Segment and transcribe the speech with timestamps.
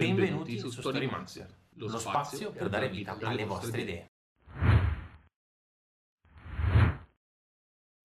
[0.00, 4.06] Benvenuti su Storymaster, lo spazio per dare vita alle vostre idee.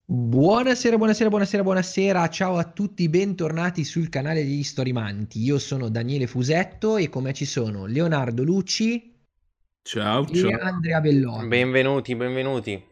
[0.04, 5.40] Buonasera, buonasera, buonasera, buonasera, ciao a tutti, bentornati sul canale degli Storymanti.
[5.40, 9.14] Io sono Daniele Fusetto e con me ci sono Leonardo Lucci
[9.80, 10.60] Ciao, e ciao.
[10.60, 11.48] Andrea Belloni.
[11.48, 12.84] Benvenuti, benvenuti.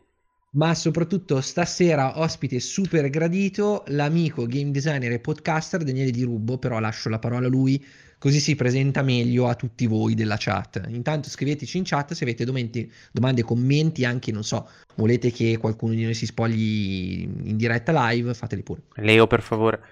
[0.53, 6.79] Ma soprattutto stasera ospite super gradito l'amico game designer e podcaster Daniele Di Rubbo, però
[6.79, 7.85] lascio la parola a lui
[8.25, 10.83] così si presenta meglio a tutti voi della chat.
[10.89, 15.93] Intanto scriveteci in chat se avete domenti- domande, commenti, anche non so, volete che qualcuno
[15.93, 18.85] di noi si spogli in diretta live, fateli pure.
[18.95, 19.83] Leo, per favore.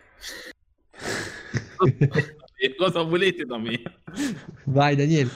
[2.78, 3.82] Cosa volete da me?
[4.64, 5.28] Vai Daniele.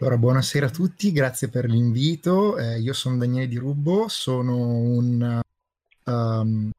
[0.00, 2.58] Allora, buonasera a tutti, grazie per l'invito.
[2.58, 5.40] Eh, io sono Daniele Di Rubbo, sono un
[6.06, 6.70] um,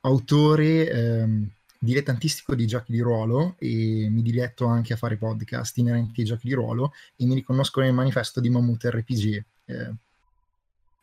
[0.00, 6.20] autore ehm, dilettantistico di giochi di ruolo e mi diletto anche a fare podcast inerenti
[6.20, 9.44] ai giochi di ruolo e mi riconosco nel manifesto di Mammut RPG.
[9.64, 9.94] Eh,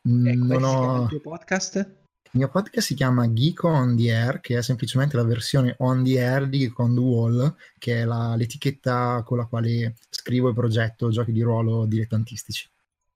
[0.05, 1.01] Ecco, non ho...
[1.03, 1.75] il tuo podcast?
[1.75, 6.03] Il mio podcast si chiama Geek on the Air, che è semplicemente la versione on
[6.03, 10.49] the air di Geek on the Wall, che è la- l'etichetta con la quale scrivo
[10.49, 12.67] e progetto giochi di ruolo dilettantistici.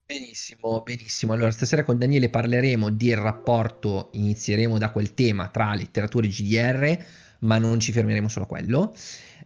[0.06, 1.34] Benissimo, benissimo.
[1.34, 7.06] Allora, stasera con Daniele parleremo del rapporto, inizieremo da quel tema tra letteratura e GDR,
[7.40, 8.94] ma non ci fermeremo solo a quello.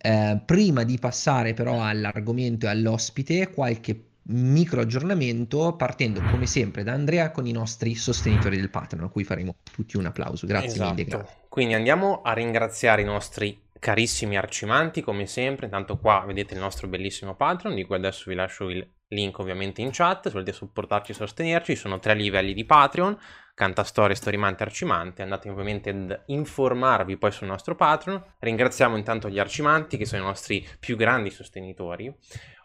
[0.02, 6.94] Eh, prima di passare però all'argomento e all'ospite, qualche micro aggiornamento partendo come sempre da
[6.94, 10.46] Andrea con i nostri sostenitori del Patreon, a cui faremo tutti un applauso.
[10.46, 11.18] Grazie mille, Esatto.
[11.18, 11.36] grazie.
[11.50, 15.66] Quindi andiamo a ringraziare i nostri carissimi arcimanti, come sempre.
[15.66, 19.82] Intanto qua vedete il nostro bellissimo Patreon, di cui adesso vi lascio il link ovviamente
[19.82, 20.26] in chat.
[20.26, 23.18] Se volete supportarci e sostenerci, ci sono tre livelli di Patreon,
[23.54, 25.22] Cantastorie, Storimante, Arcimante.
[25.22, 28.22] Andate ovviamente ad informarvi poi sul nostro Patreon.
[28.40, 32.14] Ringraziamo intanto gli arcimanti, che sono i nostri più grandi sostenitori,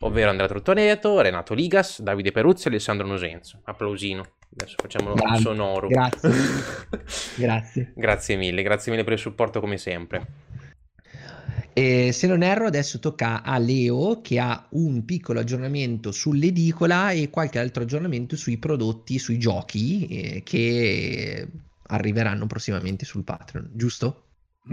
[0.01, 3.61] ovvero Andrea Trottoreto, Renato Ligas, Davide Peruzzi e Alessandro Nosenzo.
[3.65, 4.25] Applausino.
[4.59, 5.41] Adesso facciamolo Bravi.
[5.41, 5.89] sonoro.
[5.89, 6.31] Grazie.
[7.37, 7.93] Grazie.
[7.95, 10.46] Grazie mille, grazie mille per il supporto come sempre.
[11.79, 17.29] E se non erro, adesso tocca a Leo che ha un piccolo aggiornamento sull'edicola e
[17.29, 21.47] qualche altro aggiornamento sui prodotti, sui giochi eh, che
[21.89, 24.25] arriveranno prossimamente sul Patreon, giusto?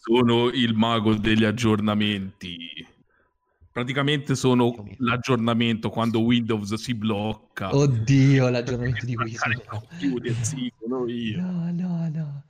[0.00, 2.56] Sono il mago degli aggiornamenti.
[3.70, 7.76] Praticamente sono l'aggiornamento quando Windows si blocca.
[7.76, 11.40] Oddio, l'aggiornamento di computer, sì, sono io.
[11.42, 12.44] No, no, no,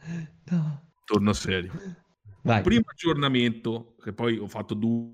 [0.50, 0.82] no.
[1.05, 2.00] Torno serio.
[2.43, 5.11] Vai, Primo aggiornamento, che poi ho fatto due.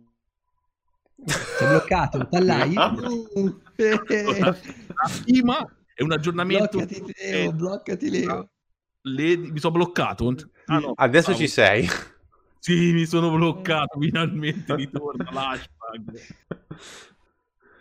[1.26, 2.70] sei bloccato, tallai?
[2.74, 2.76] Eh.
[4.36, 4.56] La
[5.24, 6.78] prima è un aggiornamento.
[6.78, 8.50] bloccati Leo, bloccati Leo.
[9.02, 10.34] Le- Mi sono bloccato.
[10.66, 11.86] Ah, no, Adesso stavo- ci sei.
[12.60, 16.20] Sì, mi sono bloccato, finalmente ritorna l'hashtag.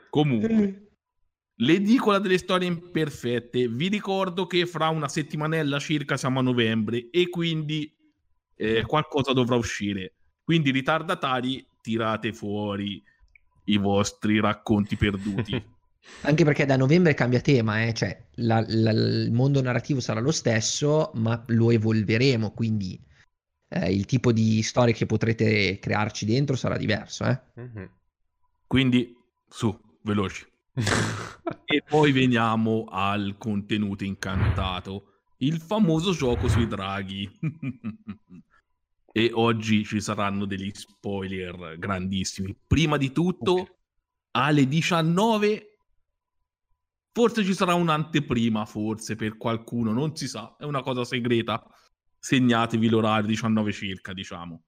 [0.09, 0.91] Comunque,
[1.55, 3.67] l'edicola delle storie imperfette.
[3.67, 7.91] Vi ricordo che fra una settimanella circa siamo a novembre e quindi
[8.57, 10.13] eh, qualcosa dovrà uscire.
[10.43, 13.01] Quindi ritardatari, tirate fuori
[13.65, 15.51] i vostri racconti perduti.
[16.21, 20.31] Anche perché da novembre cambia tema, eh, cioè la- la- il mondo narrativo sarà lo
[20.31, 22.97] stesso, ma lo evolveremo, quindi
[23.69, 27.25] eh, il tipo di storie che potrete crearci dentro sarà diverso.
[27.25, 27.39] Eh?
[27.55, 27.89] Mhm.
[28.65, 29.15] Quindi,
[29.49, 30.45] su, veloci.
[31.69, 37.29] E poi veniamo al contenuto incantato, il famoso gioco sui draghi.
[39.11, 42.55] e oggi ci saranno degli spoiler grandissimi.
[42.67, 43.75] Prima di tutto, Ok.
[44.31, 45.77] alle 19
[47.11, 51.63] forse ci sarà un'anteprima, forse per qualcuno, non si sa, è una cosa segreta.
[52.19, 54.65] Segnatevi l'orario 19 circa, diciamo.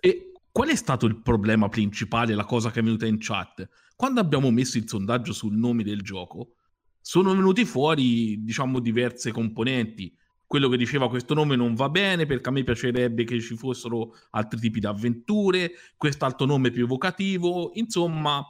[0.00, 3.68] E qual è stato il problema principale, la cosa che è venuta in chat?
[3.94, 6.54] Quando abbiamo messo il sondaggio sul nome del gioco,
[7.00, 10.12] sono venuti fuori, diciamo, diverse componenti.
[10.52, 14.14] Quello che diceva questo nome non va bene perché a me piacerebbe che ci fossero
[14.32, 18.46] altri tipi di avventure, quest'altro nome più evocativo, insomma,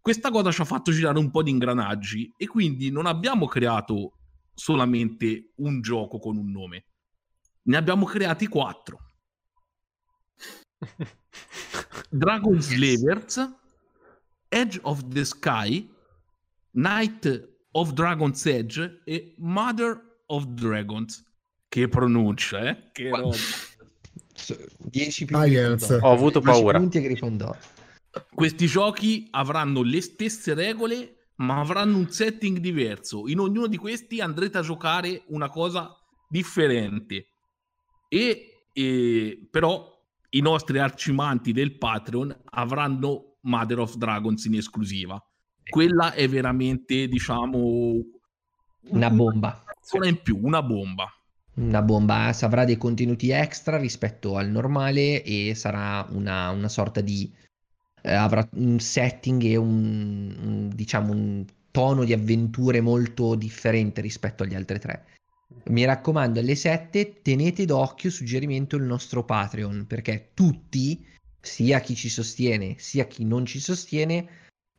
[0.00, 4.20] questa cosa ci ha fatto girare un po' di ingranaggi e quindi non abbiamo creato
[4.54, 6.86] solamente un gioco con un nome,
[7.64, 9.00] ne abbiamo creati quattro.
[12.08, 13.54] Dragon Slavers,
[14.48, 15.86] Edge of the Sky,
[16.70, 21.32] Night of Dragon's Edge e Mother of Dragons.
[21.74, 22.90] Che pronuncia, eh?
[22.92, 23.36] Che Qua- roba.
[24.78, 25.34] 10 più.
[26.02, 26.78] Ho avuto 10 paura.
[28.32, 33.26] Questi giochi avranno le stesse regole, ma avranno un setting diverso.
[33.26, 35.92] In ognuno di questi andrete a giocare una cosa
[36.28, 37.26] differente.
[38.08, 40.00] E, e- però
[40.30, 45.20] i nostri arcimanti del Patreon avranno Mother of Dragons in esclusiva.
[45.68, 47.96] Quella è veramente, diciamo,
[48.90, 49.64] una bomba.
[49.90, 51.12] Una in più, una bomba.
[51.56, 57.32] Una bomba, avrà dei contenuti extra rispetto al normale e sarà una, una sorta di...
[58.02, 64.42] Eh, avrà un setting e un, un, diciamo, un tono di avventure molto differente rispetto
[64.42, 65.04] agli altri tre.
[65.66, 71.06] Mi raccomando, alle 7 tenete d'occhio suggerimento il nostro Patreon, perché tutti,
[71.40, 74.28] sia chi ci sostiene, sia chi non ci sostiene,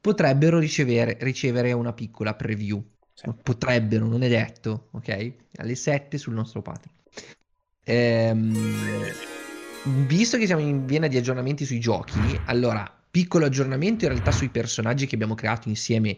[0.02, 2.84] potrebbero ricevere, ricevere una piccola preview
[3.16, 3.32] sì.
[3.42, 5.34] Potrebbero, non è detto, ok?
[5.56, 6.94] Alle 7 sul nostro Patreon.
[7.86, 8.54] Ehm,
[10.06, 14.50] visto che siamo in vena di aggiornamenti sui giochi, allora, piccolo aggiornamento in realtà sui
[14.50, 16.18] personaggi che abbiamo creato insieme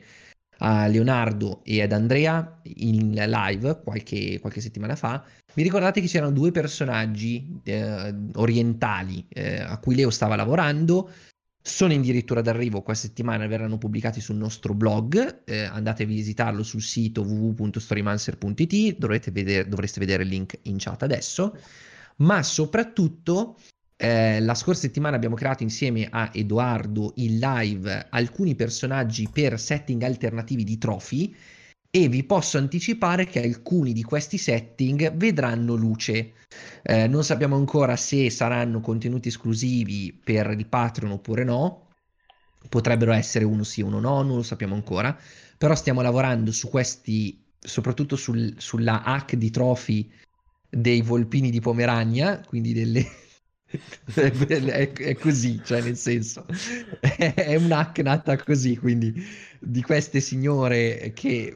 [0.60, 5.24] a Leonardo e ad Andrea in live qualche, qualche settimana fa.
[5.54, 11.12] Vi ricordate che c'erano due personaggi eh, orientali eh, a cui Leo stava lavorando
[11.68, 16.82] sono addirittura d'arrivo, questa settimana verranno pubblicati sul nostro blog, eh, andate a visitarlo sul
[16.82, 21.58] sito www.storymancer.it, vedere, dovreste vedere il link in chat adesso,
[22.18, 23.58] ma soprattutto
[23.98, 30.02] eh, la scorsa settimana abbiamo creato insieme a Edoardo in live alcuni personaggi per setting
[30.04, 31.36] alternativi di trophy
[32.04, 36.34] e vi posso anticipare che alcuni di questi setting vedranno luce.
[36.84, 41.88] Eh, non sappiamo ancora se saranno contenuti esclusivi per il Patreon oppure no.
[42.70, 45.18] Potrebbero essere uno sì, uno no, non lo sappiamo ancora.
[45.58, 50.12] Però stiamo lavorando su questi, soprattutto sul, sulla hack di trophy
[50.70, 53.08] dei volpini di Pomerania, quindi delle,
[54.14, 56.46] è, è, così, cioè nel senso,
[57.00, 59.14] è un hack nata così, quindi
[59.60, 61.56] di queste signore che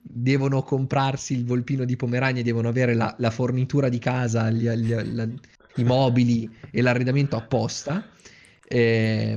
[0.00, 4.68] devono comprarsi il volpino di Pomerania e devono avere la, la fornitura di casa, gli,
[4.70, 5.28] gli, la,
[5.76, 8.08] i mobili e l'arredamento apposta,
[8.66, 9.36] eh,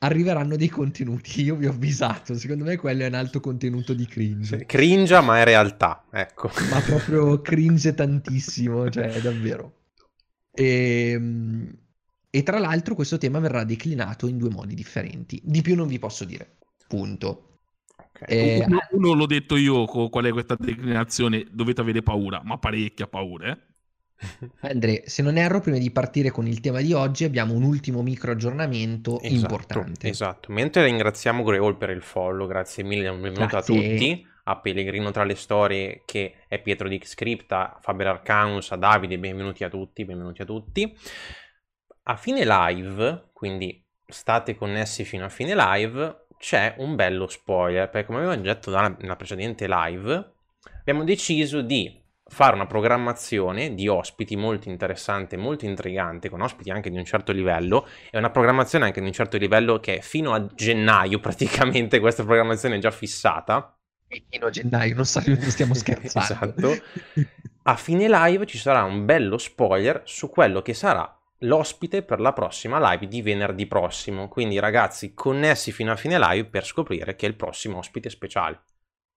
[0.00, 1.42] arriveranno dei contenuti.
[1.42, 4.66] Io vi ho avvisato, secondo me quello è un alto contenuto di cringe.
[4.66, 6.50] Cringe, ma è realtà, ecco.
[6.70, 9.75] Ma proprio cringe tantissimo, cioè davvero.
[10.56, 11.78] E, ehm,
[12.30, 15.40] e tra l'altro questo tema verrà declinato in due modi differenti.
[15.44, 16.56] Di più non vi posso dire.
[16.88, 17.58] Punto.
[17.96, 18.60] Okay.
[18.60, 23.06] Eh, uno, uno l'ho detto io qual è questa declinazione, dovete avere paura, ma parecchia
[23.06, 23.52] paura.
[23.52, 23.58] Eh?
[24.60, 28.02] Andre, se non erro, prima di partire con il tema di oggi, abbiamo un ultimo
[28.02, 30.08] micro aggiornamento esatto, importante.
[30.08, 33.58] Esatto, mentre ringraziamo Greol per il follow, grazie mille, benvenuto grazie.
[33.58, 38.76] a tutti a Pellegrino tra le storie che è Pietro di Scripta, Faber Arcanus, a
[38.76, 40.96] Davide, benvenuti a tutti, benvenuti a tutti.
[42.04, 48.06] A fine live, quindi state connessi fino a fine live, c'è un bello spoiler, perché
[48.06, 50.34] come abbiamo detto nella precedente live,
[50.78, 56.90] abbiamo deciso di fare una programmazione di ospiti molto interessante, molto intrigante, con ospiti anche
[56.90, 60.46] di un certo livello, e una programmazione anche di un certo livello che fino a
[60.46, 63.75] gennaio praticamente questa programmazione è già fissata,
[64.28, 66.72] fino a gennaio, non, so, non stiamo scherzando.
[66.72, 66.82] esatto.
[67.62, 71.10] A fine live ci sarà un bello spoiler su quello che sarà
[71.40, 74.28] l'ospite per la prossima live di venerdì prossimo.
[74.28, 78.62] Quindi ragazzi, connessi fino a fine live per scoprire che è il prossimo ospite speciale.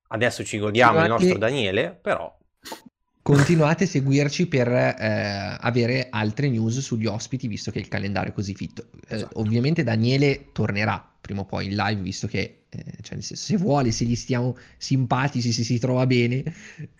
[0.07, 1.23] Adesso ci godiamo Continuate...
[1.23, 2.37] il nostro Daniele, però...
[3.21, 8.33] Continuate a seguirci per eh, avere altre news sugli ospiti, visto che il calendario è
[8.33, 8.89] così fitto.
[9.07, 9.39] Eh, esatto.
[9.39, 13.91] Ovviamente Daniele tornerà prima o poi in live, visto che eh, cioè senso, se vuole,
[13.91, 16.43] se gli stiamo simpatici, se si trova bene,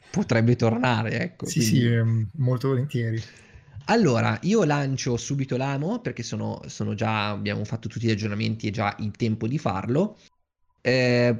[0.10, 1.20] potrebbe tornare.
[1.20, 1.80] Ecco, sì, quindi...
[1.80, 3.22] sì, molto volentieri.
[3.86, 8.72] Allora, io lancio subito l'amo perché sono, sono, già, abbiamo fatto tutti gli aggiornamenti e
[8.72, 10.18] già il tempo di farlo.
[10.82, 11.36] Eh,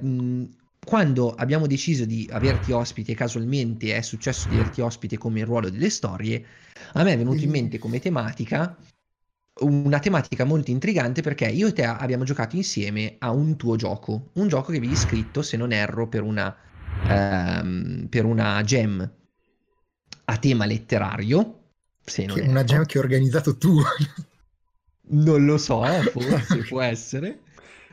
[0.84, 5.46] quando abbiamo deciso di averti ospiti e casualmente è successo di averti ospite come il
[5.46, 6.44] ruolo delle storie,
[6.94, 8.76] a me è venuto in mente come tematica
[9.62, 14.30] una tematica molto intrigante perché io e te abbiamo giocato insieme a un tuo gioco,
[14.34, 16.56] un gioco che avevi scritto, se non erro, per una,
[17.08, 19.12] um, per una gem
[20.26, 21.56] a tema letterario.
[22.04, 23.82] Se non che una gem che hai organizzato tu.
[25.10, 27.42] non lo so, eh, forse può essere.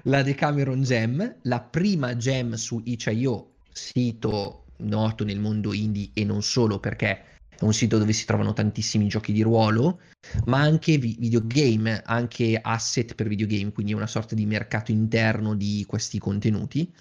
[0.03, 6.43] La Decameron Gem, la prima gem su itch.io, sito noto nel mondo indie e non
[6.43, 10.01] solo perché è un sito dove si trovano tantissimi giochi di ruolo,
[10.47, 15.85] ma anche vi- videogame, anche asset per videogame, quindi una sorta di mercato interno di
[15.87, 16.93] questi contenuti.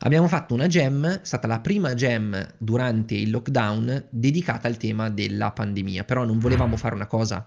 [0.00, 5.10] Abbiamo fatto una gem, è stata la prima gem durante il lockdown dedicata al tema
[5.10, 7.46] della pandemia, però non volevamo fare una cosa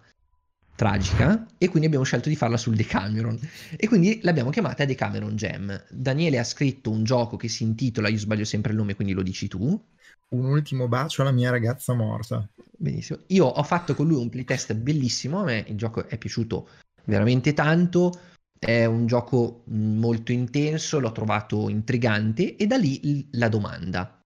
[0.75, 3.39] tragica e quindi abbiamo scelto di farla sul Decameron
[3.77, 5.85] e quindi l'abbiamo chiamata Decameron Gem.
[5.89, 9.21] Daniele ha scritto un gioco che si intitola, io sbaglio sempre il nome quindi lo
[9.21, 9.79] dici tu,
[10.31, 12.47] un ultimo bacio alla mia ragazza morta.
[12.77, 13.19] benissimo.
[13.27, 16.67] Io ho fatto con lui un playtest bellissimo, a me il gioco è piaciuto
[17.05, 18.11] veramente tanto,
[18.57, 24.19] è un gioco molto intenso, l'ho trovato intrigante e da lì la domanda.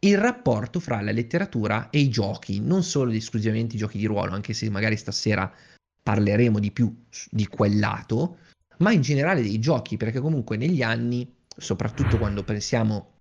[0.00, 4.06] Il rapporto fra la letteratura e i giochi, non solo ed esclusivamente i giochi di
[4.06, 5.52] ruolo, anche se magari stasera
[6.00, 8.38] parleremo di più di quel lato,
[8.78, 13.17] ma in generale dei giochi, perché comunque negli anni, soprattutto quando pensiamo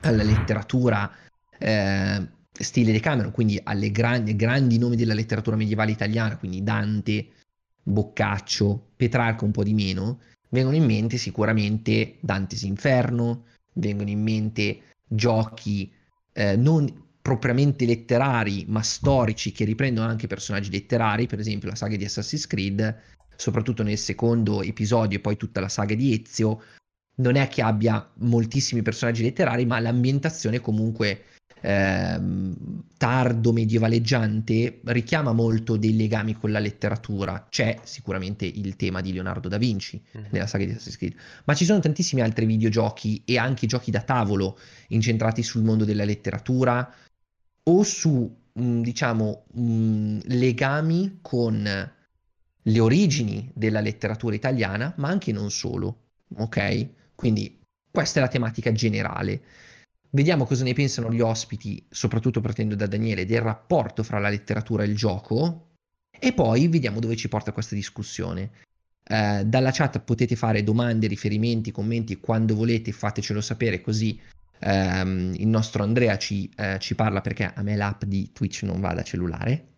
[0.00, 1.10] alla letteratura
[1.58, 7.28] eh, stile Decameron, quindi alle grandi, grandi nomi della letteratura medievale italiana, quindi Dante,
[7.82, 14.80] Boccaccio, Petrarca un po' di meno, vengono in mente sicuramente Dante's Inferno, vengono in mente
[15.06, 15.92] giochi
[16.32, 21.96] eh, non propriamente letterari, ma storici che riprendono anche personaggi letterari, per esempio la saga
[21.96, 23.00] di Assassin's Creed,
[23.34, 26.62] soprattutto nel secondo episodio e poi tutta la saga di Ezio,
[27.16, 31.24] non è che abbia moltissimi personaggi letterari, ma l'ambientazione comunque
[31.60, 37.46] ehm, tardo medievaleggiante richiama molto dei legami con la letteratura.
[37.48, 40.26] C'è sicuramente il tema di Leonardo da Vinci mm-hmm.
[40.30, 44.02] nella saga di Assassin's Creed, ma ci sono tantissimi altri videogiochi e anche giochi da
[44.02, 44.58] tavolo
[44.88, 46.92] incentrati sul mondo della letteratura
[47.68, 51.90] o su, mh, mm, diciamo, mh, mm, legami con
[52.68, 56.02] le origini della letteratura italiana, ma anche non solo.
[56.38, 56.88] Ok?
[57.16, 59.42] Quindi questa è la tematica generale.
[60.10, 64.84] Vediamo cosa ne pensano gli ospiti, soprattutto partendo da Daniele, del rapporto fra la letteratura
[64.84, 65.72] e il gioco
[66.18, 68.50] e poi vediamo dove ci porta questa discussione.
[69.02, 74.18] Eh, dalla chat potete fare domande, riferimenti, commenti quando volete, fatecelo sapere così
[74.58, 78.80] ehm, il nostro Andrea ci, eh, ci, parla perché a me l'app di Twitch non
[78.80, 79.74] va da cellulare.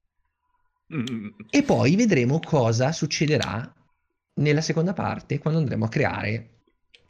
[0.95, 1.29] Mm.
[1.51, 3.73] E poi vedremo cosa succederà
[4.41, 6.58] nella seconda parte quando andremo a creare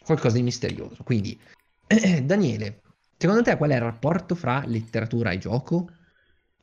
[0.08, 1.02] qualcosa di misterioso.
[1.04, 1.38] Quindi,
[1.86, 2.80] eh, Daniele,
[3.20, 5.90] Secondo te qual è il rapporto fra letteratura e gioco?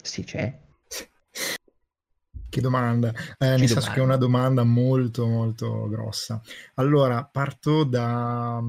[0.01, 0.57] Sì, c'è.
[2.47, 3.67] Che domanda, eh, che nel domanda.
[3.67, 6.41] senso che è una domanda molto molto grossa.
[6.75, 8.63] Allora, parto da,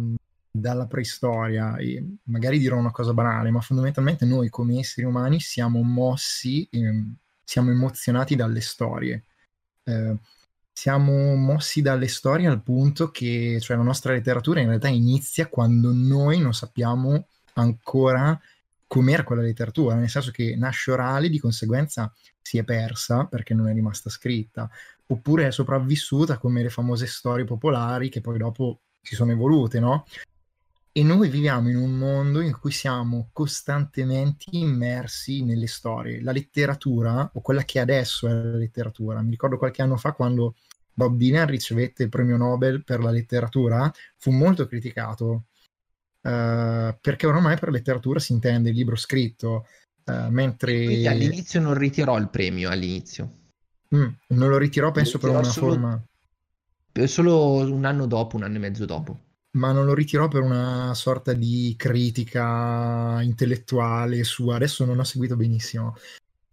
[0.51, 5.81] dalla preistoria e magari dirò una cosa banale, ma fondamentalmente noi come esseri umani siamo
[5.83, 7.05] mossi, eh,
[7.45, 9.27] siamo emozionati dalle storie.
[9.85, 10.19] Eh,
[10.79, 15.91] siamo mossi dalle storie al punto che cioè, la nostra letteratura in realtà inizia quando
[15.91, 18.39] noi non sappiamo ancora
[18.87, 23.71] com'era quella letteratura, nel senso che nasce orale, di conseguenza si è persa perché non
[23.71, 24.69] è rimasta scritta,
[25.07, 30.05] oppure è sopravvissuta come le famose storie popolari che poi dopo si sono evolute, no?
[30.97, 36.23] E noi viviamo in un mondo in cui siamo costantemente immersi nelle storie.
[36.23, 40.55] La letteratura, o quella che adesso è la letteratura, mi ricordo qualche anno fa quando
[40.95, 45.49] Bob Dylan ricevette il premio Nobel per la letteratura, fu molto criticato
[46.23, 49.67] uh, perché ormai per letteratura si intende il libro scritto,
[50.05, 50.83] uh, mentre...
[50.83, 53.33] Quindi all'inizio non ritirò il premio, all'inizio.
[53.95, 55.73] Mm, non lo ritirò, penso, ritirò per una solo...
[55.73, 56.03] forma...
[57.05, 59.25] Solo un anno dopo, un anno e mezzo dopo.
[59.57, 64.49] Ma non lo ritirò per una sorta di critica intellettuale su...
[64.49, 65.97] Adesso non ho seguito benissimo.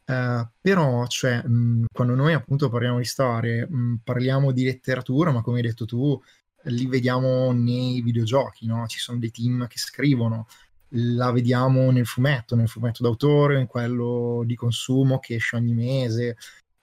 [0.06, 5.42] Uh, però, cioè, mh, quando noi appunto parliamo di storie, mh, parliamo di letteratura, ma
[5.42, 6.20] come hai detto tu,
[6.64, 8.86] li vediamo nei videogiochi, no?
[8.88, 10.48] ci sono dei team che scrivono,
[10.96, 16.38] la vediamo nel fumetto, nel fumetto d'autore, in quello di consumo che esce ogni mese,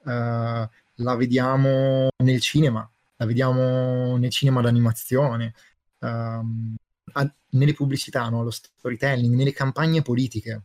[0.05, 5.55] uh, la vediamo nel cinema, la vediamo nel cinema d'animazione,
[6.01, 6.75] um,
[7.13, 8.43] a, nelle pubblicità, no?
[8.43, 10.63] lo storytelling, nelle campagne politiche.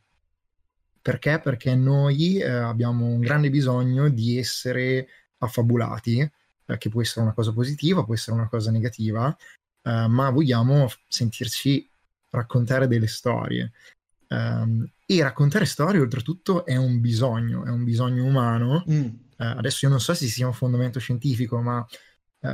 [1.02, 1.40] Perché?
[1.40, 7.34] Perché noi eh, abbiamo un grande bisogno di essere affabulati, eh, che può essere una
[7.34, 9.36] cosa positiva, può essere una cosa negativa,
[9.84, 11.88] eh, ma vogliamo sentirci
[12.30, 13.72] raccontare delle storie.
[14.28, 18.84] Um, e raccontare storie, oltretutto, è un bisogno, è un bisogno umano.
[18.90, 19.04] Mm.
[19.38, 21.86] Uh, adesso io non so se sia un fondamento scientifico, ma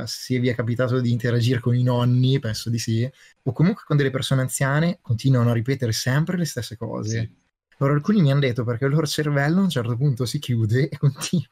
[0.00, 3.08] uh, se vi è capitato di interagire con i nonni, penso di sì,
[3.42, 7.20] o comunque con delle persone anziane, continuano a ripetere sempre le stesse cose.
[7.20, 7.40] Sì.
[7.78, 10.88] Allora, alcuni mi hanno detto perché il loro cervello a un certo punto si chiude
[10.88, 11.46] e continua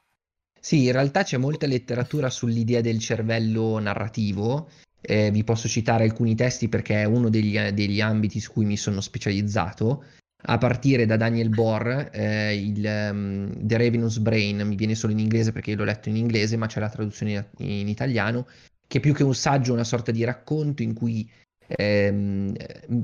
[0.61, 4.69] sì, in realtà c'è molta letteratura sull'idea del cervello narrativo.
[5.01, 8.77] Eh, vi posso citare alcuni testi perché è uno degli, degli ambiti su cui mi
[8.77, 10.05] sono specializzato.
[10.43, 15.19] A partire da Daniel Bohr, eh, il, um, The Ravenous Brain, mi viene solo in
[15.19, 18.47] inglese perché l'ho letto in inglese, ma c'è la traduzione in, italiano,
[18.87, 21.31] che più che un saggio è una sorta di racconto in cui
[21.67, 22.55] ehm,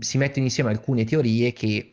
[0.00, 1.90] si mettono insieme alcune teorie che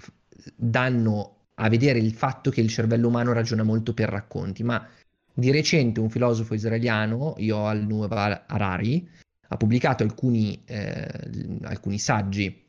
[0.56, 4.88] danno a vedere il fatto che il cervello umano ragiona molto per racconti, ma
[5.34, 9.08] di recente un filosofo israeliano, Yoal Nuval Harari,
[9.50, 11.08] ha pubblicato alcuni, eh,
[11.64, 12.63] alcuni, saggi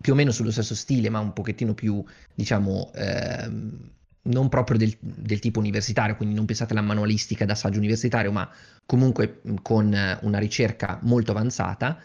[0.00, 2.02] più o meno sullo stesso stile, ma un pochettino più,
[2.34, 3.50] diciamo, eh,
[4.22, 8.48] non proprio del, del, tipo universitario, quindi non pensate alla manualistica da saggio universitario, ma
[8.86, 11.98] comunque con una ricerca molto avanzata.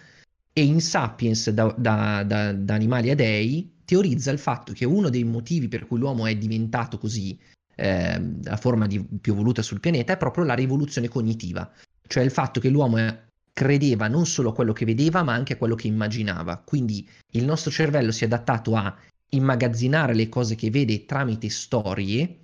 [0.52, 5.10] E in Sapiens, da, da, da, da animali a dei, teorizza il fatto che uno
[5.10, 7.38] dei motivi per cui l'uomo è diventato così,
[7.76, 11.70] eh, la forma di, più evoluta sul pianeta, è proprio la rivoluzione cognitiva,
[12.08, 13.24] cioè il fatto che l'uomo è,
[13.56, 16.58] credeva non solo a quello che vedeva, ma anche a quello che immaginava.
[16.58, 18.94] Quindi il nostro cervello si è adattato a
[19.30, 22.40] immagazzinare le cose che vede tramite storie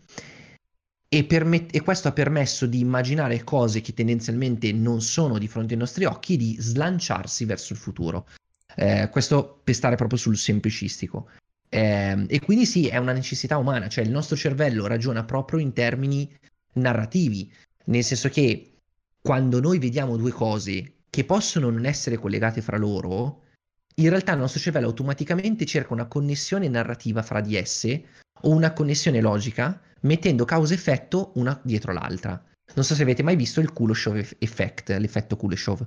[1.10, 5.74] e, permet- e, questo ha permesso di immaginare cose che tendenzialmente non sono di fronte
[5.74, 8.28] ai nostri occhi e di slanciarsi verso il futuro.
[8.74, 11.28] Eh, questo per stare proprio sul semplicistico.
[11.68, 15.74] Eh, e quindi sì, è una necessità umana, cioè il nostro cervello ragiona proprio in
[15.74, 16.34] termini
[16.76, 17.52] narrativi,
[17.86, 18.78] nel senso che
[19.22, 23.44] quando noi vediamo due cose che possono non essere collegate fra loro,
[23.96, 28.06] in realtà il nostro cervello automaticamente cerca una connessione narrativa fra di esse
[28.44, 32.42] o una connessione logica mettendo causa-effetto una dietro l'altra.
[32.74, 35.86] Non so se avete mai visto il Kuleshov effect, l'effetto Kuleshov,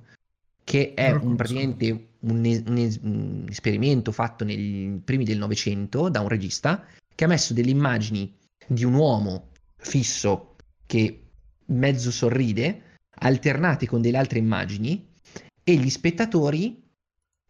[0.63, 6.29] che è un, praticamente un, un, un, esperimento fatto nei primi del Novecento da un
[6.29, 8.31] regista che ha messo delle immagini
[8.67, 11.23] di un uomo fisso che
[11.67, 15.13] mezzo sorride, alternate con delle altre immagini,
[15.65, 16.83] e gli spettatori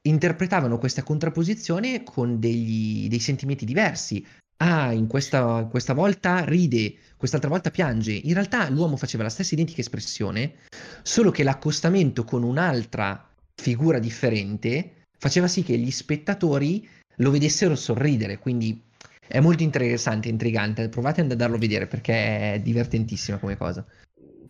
[0.06, 4.24] interpretavano questa contrapposizione con degli, dei sentimenti diversi.
[4.58, 8.12] Ah, in questa, questa volta ride, quest'altra volta piange.
[8.12, 10.54] In realtà l'uomo faceva la stessa identica espressione,
[11.02, 13.28] solo che l'accostamento con un'altra
[13.60, 18.38] figura differente faceva sì che gli spettatori lo vedessero sorridere.
[18.38, 18.80] Quindi
[19.26, 20.88] è molto interessante, intrigante.
[20.88, 23.84] Provate ad andarlo a vedere perché è divertentissima come cosa.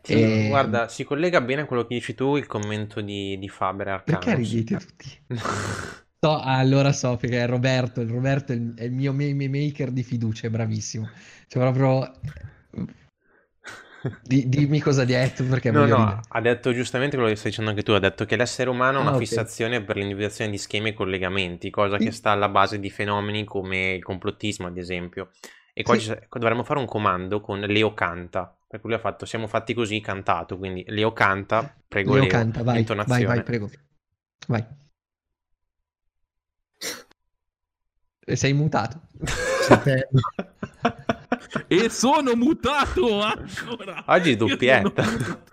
[0.06, 0.48] E...
[0.48, 4.24] Guarda, si collega bene a quello che dici tu, il commento di, di Faber Arcanus.
[4.24, 5.18] Perché ridete tutti?
[6.20, 9.90] so, allora so, perché è Roberto, il Roberto è il, è il mio meme maker
[9.90, 11.08] di fiducia, è bravissimo.
[11.46, 12.12] Cioè proprio...
[14.22, 16.20] Di, dimmi cosa ha detto perché no, no, ridere.
[16.28, 19.00] ha detto giustamente quello che stai dicendo anche tu ha detto che l'essere umano ha
[19.00, 19.24] una ah, okay.
[19.24, 22.04] fissazione per l'individuazione di schemi e collegamenti cosa sì.
[22.04, 25.30] che sta alla base di fenomeni come il complottismo ad esempio
[25.72, 26.14] e qua sì.
[26.30, 30.00] dovremmo fare un comando con Leo canta per cui lui ha fatto siamo fatti così
[30.00, 32.22] cantato, quindi Leo canta, prego Leo.
[32.22, 33.70] Leo canta, vai, vai, vai, prego.
[34.48, 34.66] Vai.
[38.26, 39.02] E sei mutato.
[41.68, 44.02] e sono mutato ancora.
[44.08, 45.04] Oggi doppietta.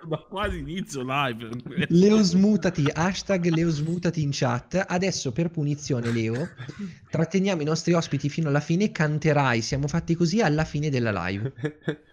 [0.04, 1.86] Da quasi inizio live.
[1.90, 4.84] Leo smutati, hashtag Leo smutati in chat.
[4.88, 6.50] Adesso per punizione Leo,
[7.08, 11.54] tratteniamo i nostri ospiti fino alla fine, canterai, siamo fatti così alla fine della live.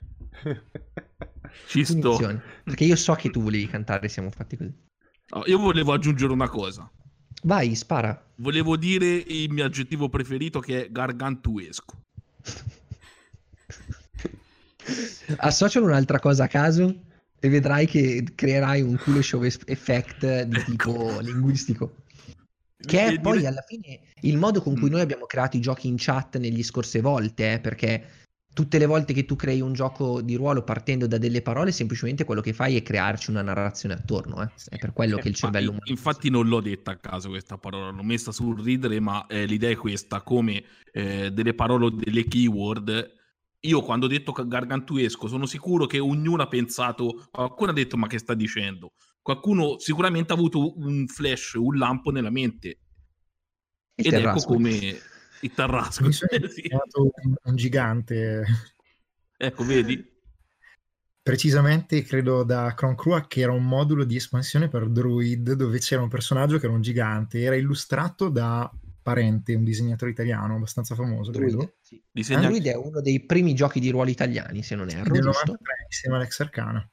[1.69, 2.17] Ci sto.
[2.65, 4.73] Perché io so che tu volevi cantare, siamo fatti così.
[5.31, 6.91] No, io volevo aggiungere una cosa.
[7.43, 8.27] Vai, spara.
[8.37, 12.03] Volevo dire il mio aggettivo preferito che è gargantuesco.
[15.37, 17.03] Associalo un'altra cosa a caso
[17.39, 20.71] e vedrai che creerai un cool show effect di ecco.
[20.71, 21.97] tipo linguistico.
[22.81, 24.93] Che è poi alla fine il modo con cui mm.
[24.93, 28.27] noi abbiamo creato i giochi in chat negli scorse volte, eh, perché
[28.59, 32.25] tutte le volte che tu crei un gioco di ruolo partendo da delle parole, semplicemente
[32.25, 34.43] quello che fai è crearci una narrazione attorno.
[34.43, 34.51] Eh?
[34.71, 35.85] È per quello che il cervello umano.
[35.87, 39.71] Infatti, non l'ho detta a caso questa parola, l'ho messa sul ridere, ma eh, l'idea
[39.71, 43.13] è questa: come eh, delle parole, delle keyword.
[43.61, 48.09] Io quando ho detto gargantuesco, sono sicuro che ognuno ha pensato, qualcuno ha detto ma
[48.09, 48.95] che sta dicendo?
[49.23, 52.81] Qualcuno sicuramente ha avuto un flash, un lampo nella mente.
[53.95, 54.99] Ed ecco come
[55.41, 56.05] il Tarrasco.
[56.05, 56.69] Mi sono sì.
[56.71, 58.45] un, un gigante.
[59.37, 60.17] Ecco, vedi?
[61.23, 66.01] Precisamente, credo da Cron Crew che era un modulo di espansione per Druid dove c'era
[66.01, 67.43] un personaggio che era un gigante.
[67.43, 68.71] Era illustrato da
[69.03, 71.75] Parente, un disegnatore italiano abbastanza famoso, Druid, credo.
[71.83, 72.03] Sì.
[72.11, 72.47] Disegna...
[72.49, 75.13] Druid è uno dei primi giochi di ruolo italiani, se non erro.
[75.13, 76.91] Del 93, insieme all'Ex Arcana.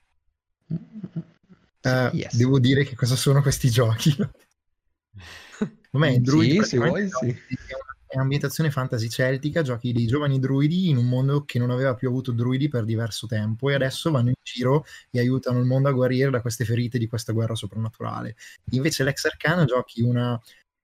[0.67, 2.36] Uh, yes.
[2.36, 4.15] Devo dire che cosa sono questi giochi.
[5.91, 7.29] Vabbè, Druid sì, sì, vuoi, sì.
[7.29, 7.73] è
[8.21, 12.32] ambientazione fantasy celtica, giochi dei giovani druidi in un mondo che non aveva più avuto
[12.32, 16.30] druidi per diverso tempo e adesso vanno in giro e aiutano il mondo a guarire
[16.30, 18.36] da queste ferite di questa guerra soprannaturale.
[18.71, 20.39] Invece l'ex Arcana giochi una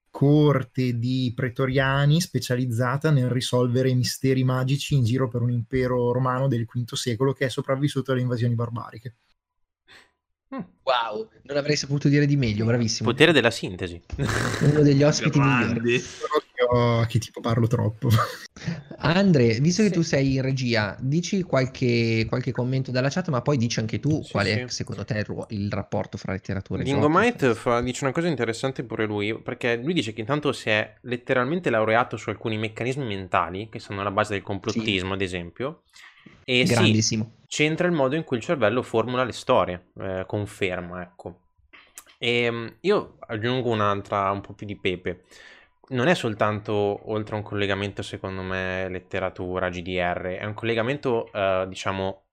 [0.09, 6.65] corte di pretoriani specializzata nel risolvere misteri magici in giro per un impero romano del
[6.65, 9.15] V secolo che è sopravvissuto alle invasioni barbariche.
[10.51, 13.09] Wow, non avrei saputo dire di meglio, bravissimo.
[13.09, 14.01] Potere della sintesi.
[14.63, 16.03] Uno degli ospiti migliori
[16.71, 18.09] so che tipo parlo troppo.
[18.99, 19.93] Andre, visto che sì.
[19.93, 24.21] tu sei in regia, dici qualche, qualche, commento dalla chat, ma poi dici anche tu
[24.23, 24.75] sì, qual è sì.
[24.75, 28.83] secondo te il, il, rapporto fra letteratura e Dingo Might fa, dice una cosa interessante
[28.83, 33.67] pure lui, perché lui dice che intanto si è letteralmente laureato su alcuni meccanismi mentali
[33.69, 35.81] che sono alla base del complottismo, ad esempio,
[36.45, 37.37] E Grandissimo.
[37.41, 41.39] Sì, c'entra il modo in cui il cervello formula le storie, eh, conferma, ecco.
[42.17, 45.23] E ehm, io aggiungo un'altra, un po' più di pepe.
[45.91, 51.65] Non è soltanto, oltre a un collegamento, secondo me, letteratura, GDR, è un collegamento, eh,
[51.67, 52.27] diciamo,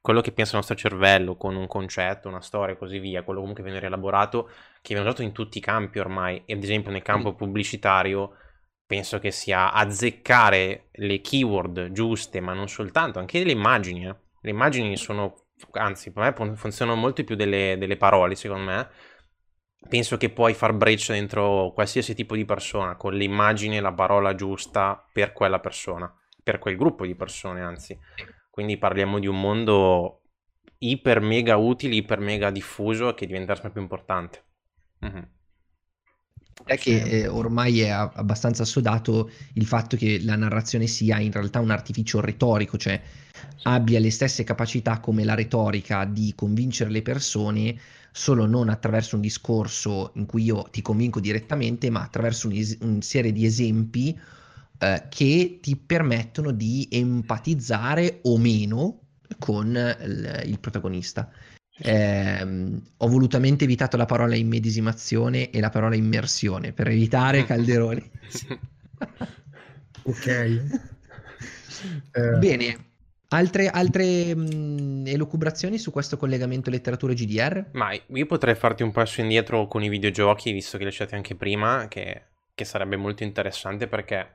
[0.00, 3.40] quello che pensa il nostro cervello con un concetto, una storia e così via, quello
[3.40, 4.46] comunque viene rielaborato,
[4.80, 8.34] che viene usato in tutti i campi ormai, e ad esempio nel campo pubblicitario
[8.86, 14.06] penso che sia azzeccare le keyword giuste, ma non soltanto, anche le immagini.
[14.06, 14.16] Eh.
[14.40, 18.88] Le immagini sono, anzi, per me funzionano molto più delle, delle parole, secondo me.
[19.88, 24.34] Penso che puoi far breccia dentro qualsiasi tipo di persona con l'immagine e la parola
[24.34, 27.98] giusta per quella persona, per quel gruppo di persone, anzi.
[28.50, 30.22] Quindi parliamo di un mondo
[30.78, 34.44] iper mega utile, iper mega diffuso che diventa sempre più importante.
[35.04, 35.22] Mm-hmm.
[36.64, 41.60] È che eh, ormai è abbastanza assodato il fatto che la narrazione sia in realtà
[41.60, 43.00] un artificio retorico, cioè
[43.64, 47.76] abbia le stesse capacità come la retorica di convincere le persone,
[48.12, 53.00] solo non attraverso un discorso in cui io ti convinco direttamente, ma attraverso una un
[53.00, 54.18] serie di esempi
[54.78, 59.00] eh, che ti permettono di empatizzare o meno
[59.38, 61.30] con il, il protagonista.
[61.74, 68.10] Eh, ho volutamente evitato la parola immedesimazione e la parola immersione per evitare calderoni.
[70.04, 70.26] ok.
[72.12, 72.38] Eh.
[72.38, 72.91] Bene,
[73.32, 77.70] Altre, altre mh, elucubrazioni su questo collegamento letteratura GDR?
[77.72, 81.34] Ma io potrei farti un passo indietro con i videogiochi, visto che li hai anche
[81.34, 82.22] prima, che,
[82.54, 84.34] che, sarebbe molto interessante perché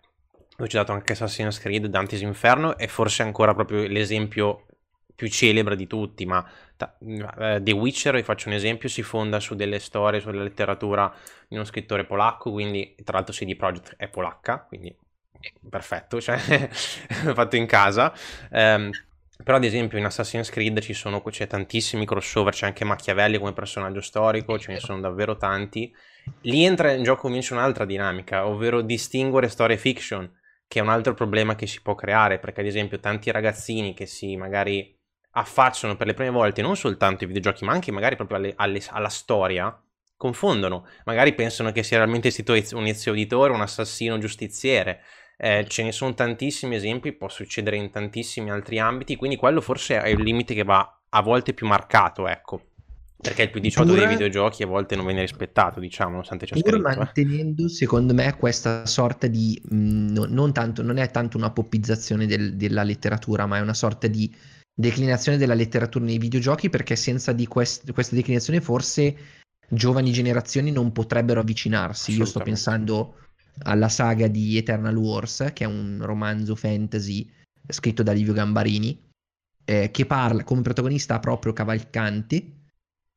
[0.58, 4.66] ho citato anche Assassin's Creed, Dante's Inferno e forse ancora proprio l'esempio
[5.14, 6.44] più celebre di tutti, ma
[6.78, 11.14] uh, The Witcher, vi faccio un esempio, si fonda su delle storie, sulla letteratura
[11.48, 14.96] di uno scrittore polacco, quindi tra l'altro CD Projekt è polacca, quindi
[15.70, 16.38] perfetto, cioè
[17.34, 18.14] fatto in casa.
[18.52, 18.90] Um,
[19.44, 23.54] però ad esempio in Assassin's Creed ci sono, c'è tantissimi crossover, c'è anche Machiavelli come
[23.54, 25.94] personaggio storico, ce ne sono davvero tanti.
[26.42, 30.30] Lì entra in gioco invece un'altra dinamica, ovvero distinguere storie fiction
[30.68, 34.06] che è un altro problema che si può creare, perché ad esempio tanti ragazzini che
[34.06, 34.96] si magari
[35.32, 38.82] affacciano per le prime volte non soltanto ai videogiochi, ma anche magari proprio alle, alle,
[38.90, 39.82] alla storia,
[40.18, 40.88] confondono.
[41.06, 42.34] Magari pensano che sia realmente
[42.74, 45.02] un ezio auditore, un assassino giustiziere.
[45.40, 50.02] Eh, ce ne sono tantissimi esempi, può succedere in tantissimi altri ambiti, quindi quello forse
[50.02, 52.62] è il limite che va a volte più marcato, ecco.
[53.20, 56.54] Perché il più 18 pur, dei videogiochi a volte non viene rispettato, diciamo, nonostante c'è
[56.54, 56.78] scritto.
[56.78, 56.96] Pur eh.
[56.96, 57.70] mantenendo, eh.
[57.70, 59.60] secondo me, questa sorta di...
[59.70, 63.62] Mh, mm, no, non, tanto, non è tanto una poppizzazione del, della letteratura, ma è
[63.62, 64.32] una sorta di
[64.72, 69.16] declinazione della letteratura nei videogiochi, perché senza di quest, questa declinazione forse
[69.70, 72.16] giovani generazioni non potrebbero avvicinarsi.
[72.16, 73.16] Io sto pensando
[73.64, 77.30] alla saga di Eternal Wars, che è un romanzo fantasy
[77.68, 79.06] scritto da Livio Gambarini,
[79.66, 82.56] eh, che parla come protagonista proprio Cavalcanti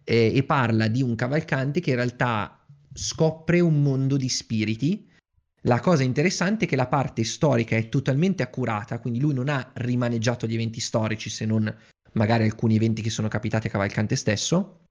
[0.05, 5.09] eh, e parla di un cavalcante che in realtà scopre un mondo di spiriti.
[5.65, 9.71] La cosa interessante è che la parte storica è totalmente accurata, quindi lui non ha
[9.75, 11.73] rimaneggiato gli eventi storici se non
[12.13, 14.87] magari alcuni eventi che sono capitati a Cavalcante stesso,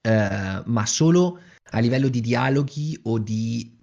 [0.00, 1.38] eh, ma solo
[1.72, 3.78] a livello di dialoghi o di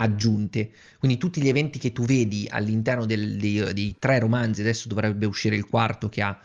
[0.00, 0.70] aggiunte.
[0.98, 5.26] Quindi tutti gli eventi che tu vedi all'interno del, dei, dei, tre romanzi, adesso dovrebbe
[5.26, 6.38] uscire il quarto che ha,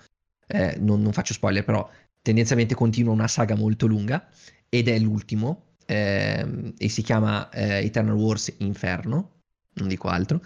[0.48, 1.90] eh, non, non, faccio spoiler, però
[2.22, 4.28] tendenzialmente continua una saga molto lunga
[4.70, 9.42] ed è l'ultimo ehm, e si chiama eh, Eternal Wars Inferno,
[9.74, 10.42] non dico altro.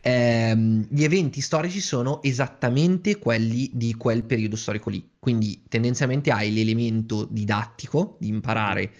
[0.00, 6.54] Ehm, gli eventi storici sono esattamente quelli di quel periodo storico lì, quindi tendenzialmente hai
[6.54, 8.92] l'elemento didattico di imparare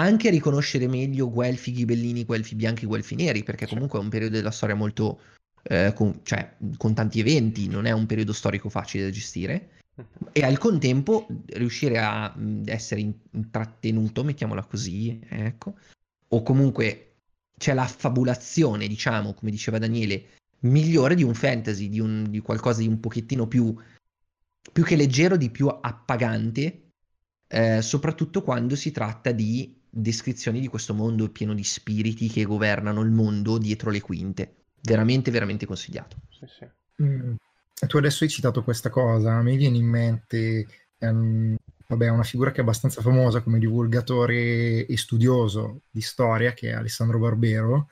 [0.00, 4.50] anche riconoscere meglio Guelfi, Ghibellini, Guelfi bianchi, Guelfi neri, perché comunque è un periodo della
[4.50, 5.20] storia molto...
[5.62, 9.72] Eh, con, cioè, con tanti eventi, non è un periodo storico facile da gestire.
[10.32, 12.34] E al contempo riuscire a
[12.64, 15.74] essere intrattenuto, mettiamola così, ecco,
[16.28, 17.16] o comunque
[17.58, 20.28] c'è la fabulazione, diciamo, come diceva Daniele,
[20.60, 23.74] migliore di un fantasy, di, un, di qualcosa di un pochettino più,
[24.72, 26.92] più che leggero, di più appagante,
[27.48, 33.02] eh, soprattutto quando si tratta di descrizioni di questo mondo pieno di spiriti che governano
[33.02, 34.54] il mondo dietro le quinte.
[34.82, 36.16] Veramente, veramente consigliato.
[36.30, 36.68] Sì, sì.
[37.02, 37.34] Mm
[37.86, 40.66] tu adesso hai citato questa cosa, mi viene in mente
[40.98, 46.70] um, vabbè, una figura che è abbastanza famosa come divulgatore e studioso di storia, che
[46.70, 47.88] è Alessandro Barbero,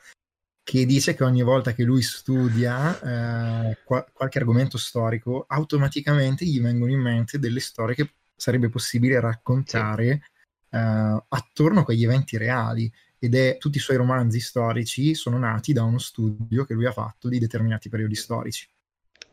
[0.62, 6.60] che dice che ogni volta che lui studia eh, qual- qualche argomento storico, automaticamente gli
[6.60, 10.37] vengono in mente delle storie che sarebbe possibile raccontare sì.
[10.70, 12.90] Eh, attorno a quegli eventi reali.
[13.18, 16.92] Ed è tutti i suoi romanzi storici sono nati da uno studio che lui ha
[16.92, 18.68] fatto di determinati periodi storici.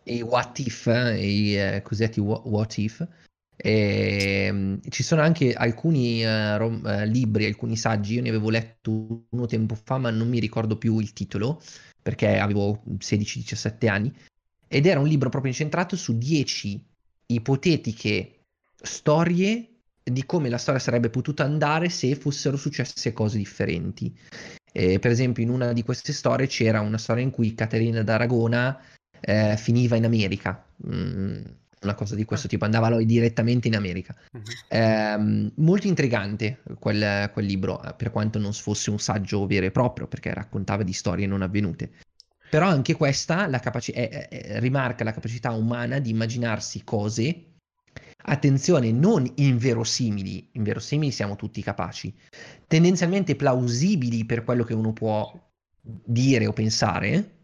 [0.05, 3.07] i what if, i eh, cosiddetti what if.
[3.57, 8.49] E, um, ci sono anche alcuni uh, rom- uh, libri, alcuni saggi, io ne avevo
[8.49, 11.61] letto uno tempo fa, ma non mi ricordo più il titolo,
[12.01, 14.13] perché avevo 16-17 anni,
[14.67, 16.83] ed era un libro proprio incentrato su 10
[17.27, 18.39] ipotetiche
[18.75, 19.74] storie
[20.11, 24.15] di come la storia sarebbe potuta andare se fossero successe cose differenti.
[24.71, 28.79] Eh, per esempio, in una di queste storie c'era una storia in cui Caterina d'Aragona
[29.19, 30.63] eh, finiva in America.
[30.87, 31.41] Mm,
[31.81, 32.49] una cosa di questo ah.
[32.49, 34.15] tipo, andava direttamente in America.
[34.67, 40.07] Eh, molto intrigante quel, quel, libro, per quanto non fosse un saggio vero e proprio,
[40.07, 41.91] perché raccontava di storie non avvenute.
[42.47, 43.93] Però anche questa la capaci-
[44.59, 47.54] rimarca la capacità umana di immaginarsi cose
[48.25, 52.13] attenzione, non inverosimili, inverosimili siamo tutti capaci,
[52.67, 55.31] tendenzialmente plausibili per quello che uno può
[55.81, 57.43] dire o pensare,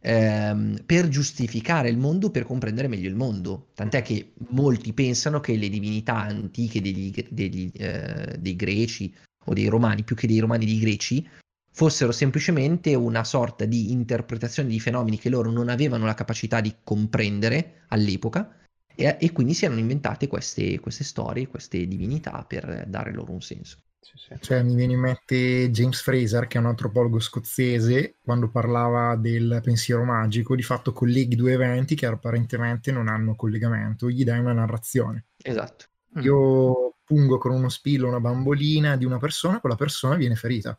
[0.00, 3.68] ehm, per giustificare il mondo, per comprendere meglio il mondo.
[3.74, 9.68] Tant'è che molti pensano che le divinità antiche degli, degli, eh, dei greci o dei
[9.68, 11.28] romani, più che dei romani dei greci,
[11.70, 16.74] fossero semplicemente una sorta di interpretazione di fenomeni che loro non avevano la capacità di
[16.82, 18.65] comprendere all'epoca
[18.96, 23.42] e, e quindi si erano inventate queste, queste, storie, queste divinità per dare loro un
[23.42, 23.78] senso.
[24.00, 24.34] Sì, sì.
[24.40, 29.60] Cioè, mi viene in mente James Fraser, che è un antropologo scozzese, quando parlava del
[29.62, 34.52] pensiero magico, di fatto colleghi due eventi che apparentemente non hanno collegamento, gli dai una
[34.52, 35.26] narrazione.
[35.42, 35.86] Esatto.
[36.20, 40.78] Io pungo con uno spillo una bambolina di una persona, quella persona viene ferita.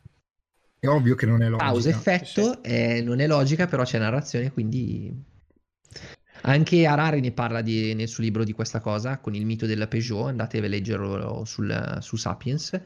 [0.80, 1.70] È ovvio che non è logica.
[1.70, 2.58] Causa effetto, sì.
[2.62, 5.12] eh, non è logica, però c'è narrazione, quindi
[6.42, 9.86] anche Harari ne parla di, nel suo libro di questa cosa, con il mito della
[9.86, 12.80] Peugeot, andate a leggerlo sul, su Sapiens,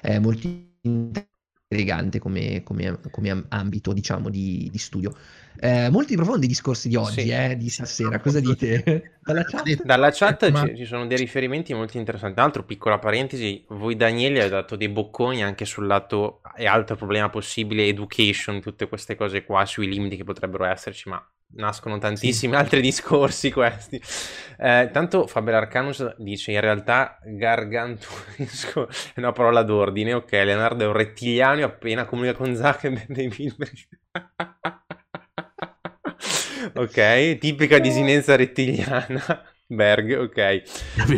[0.00, 0.48] è molto
[0.80, 5.14] intrigante come, come, come ambito, diciamo, di, di studio.
[5.60, 7.30] Eh, molti profondi discorsi di oggi, sì.
[7.30, 9.18] eh, di stasera, cosa dite?
[9.20, 10.66] Dalla chat, Dalla chat Ma...
[10.66, 12.34] ci, ci, sono dei riferimenti molto interessanti.
[12.34, 16.96] Tra l'altro, piccola parentesi, voi Daniele avete dato dei bocconi anche sul lato, e altro
[16.96, 21.22] problema possibile, education, tutte queste cose qua, sui limiti che potrebbero esserci, ma
[21.54, 22.58] nascono tantissimi sì.
[22.60, 24.00] altri discorsi questi.
[24.58, 30.86] Eh, tanto Faber Arcanus dice in realtà gargantuesco è una parola d'ordine, ok, Leonardo è
[30.86, 33.28] un rettiliano appena comunica con Zuckerberg dei
[36.74, 39.42] ok, tipica disinenza rettiliana.
[39.70, 40.62] Berg, ok.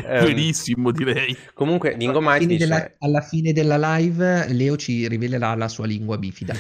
[0.03, 1.37] Benissimo, um, direi.
[1.55, 2.67] Comunque, Dingo Might dice...
[2.67, 6.53] Della, alla fine della live, Leo ci rivelerà la sua lingua bifida.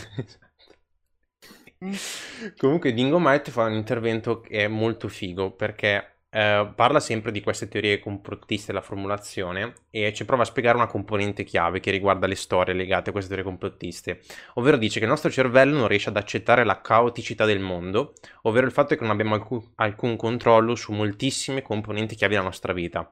[2.59, 7.41] Comunque Dingo Might fa un intervento che è molto figo perché eh, parla sempre di
[7.41, 12.27] queste teorie complottiste della formulazione e ci prova a spiegare una componente chiave che riguarda
[12.27, 14.21] le storie legate a queste teorie complottiste,
[14.55, 18.13] ovvero dice che il nostro cervello non riesce ad accettare la caoticità del mondo,
[18.43, 22.75] ovvero il fatto che non abbiamo alcun, alcun controllo su moltissime componenti chiave della nostra
[22.75, 23.11] vita.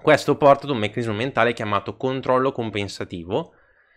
[0.00, 3.54] Questo porta ad un meccanismo mentale chiamato controllo compensativo,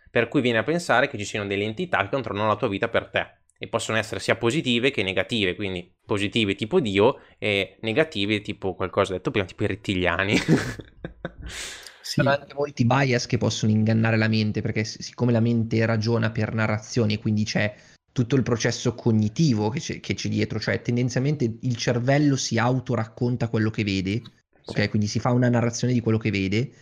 [0.09, 2.87] per cui viene a pensare che ci siano delle entità che controllano la tua vita
[2.87, 8.41] per te e possono essere sia positive che negative, quindi positive tipo Dio e negative
[8.41, 10.37] tipo qualcosa detto prima, tipo i rettiliani.
[12.05, 12.21] Sì.
[12.21, 16.53] Sono anche molti bias che possono ingannare la mente, perché siccome la mente ragiona per
[16.53, 17.73] narrazioni, quindi c'è
[18.11, 23.49] tutto il processo cognitivo che c'è, che c'è dietro, cioè tendenzialmente il cervello si autoracconta
[23.49, 24.21] quello che vede,
[24.65, 24.81] ok?
[24.83, 24.89] Sì.
[24.89, 26.73] Quindi si fa una narrazione di quello che vede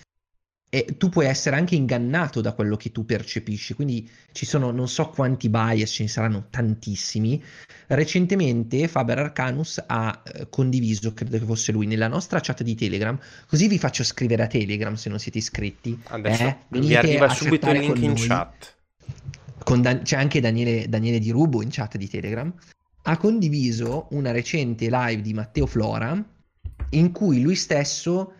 [0.74, 4.88] e tu puoi essere anche ingannato da quello che tu percepisci, quindi ci sono non
[4.88, 7.44] so quanti bias, ce ne saranno tantissimi.
[7.90, 13.16] Recentemente Faber Arcanus ha eh, condiviso, credo che fosse lui, nella nostra chat di Telegram,
[13.46, 15.96] così vi faccio scrivere a Telegram se non siete iscritti.
[16.06, 18.76] Adesso eh, vi arriva subito il link in chat.
[19.80, 22.52] Dan- c'è anche Daniele, Daniele Di Rubo in chat di Telegram.
[23.04, 26.20] Ha condiviso una recente live di Matteo Flora
[26.90, 28.34] in cui lui stesso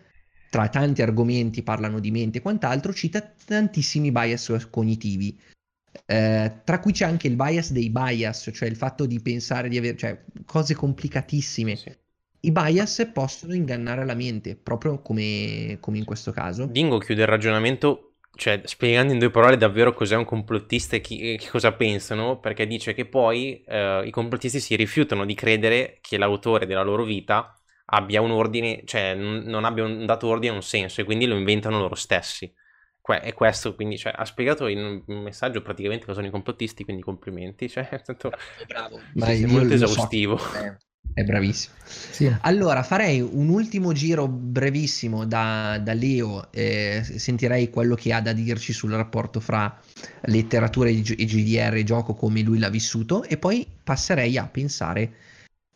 [0.54, 5.36] tra tanti argomenti parlano di mente e quant'altro, cita tantissimi bias cognitivi.
[6.06, 9.78] Eh, tra cui c'è anche il bias dei bias, cioè il fatto di pensare di
[9.78, 11.74] avere cioè, cose complicatissime.
[11.74, 11.92] Sì.
[12.42, 16.66] I bias possono ingannare la mente, proprio come, come in questo caso.
[16.66, 21.36] Dingo chiude il ragionamento cioè spiegando in due parole davvero cos'è un complottista e chi,
[21.36, 26.16] che cosa pensano, perché dice che poi eh, i complottisti si rifiutano di credere che
[26.16, 27.52] l'autore della loro vita
[27.86, 31.78] abbia un ordine, cioè non abbia un dato ordine un senso e quindi lo inventano
[31.78, 32.52] loro stessi.
[33.00, 36.84] Que- è questo, quindi cioè, ha spiegato in un messaggio praticamente cosa sono i complottisti,
[36.84, 38.32] quindi complimenti, cioè, è stato
[38.66, 40.38] bravo, Ma è molto esaustivo.
[40.38, 40.74] So, è,
[41.12, 41.74] è bravissimo.
[41.84, 42.34] Sì.
[42.40, 48.32] Allora, farei un ultimo giro brevissimo da, da Leo, eh, sentirei quello che ha da
[48.32, 49.78] dirci sul rapporto fra
[50.22, 55.12] letteratura e GDR e gioco come lui l'ha vissuto e poi passerei a pensare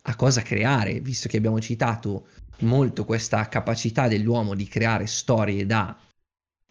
[0.03, 2.27] a cosa creare, visto che abbiamo citato
[2.61, 5.97] molto questa capacità dell'uomo di creare storie da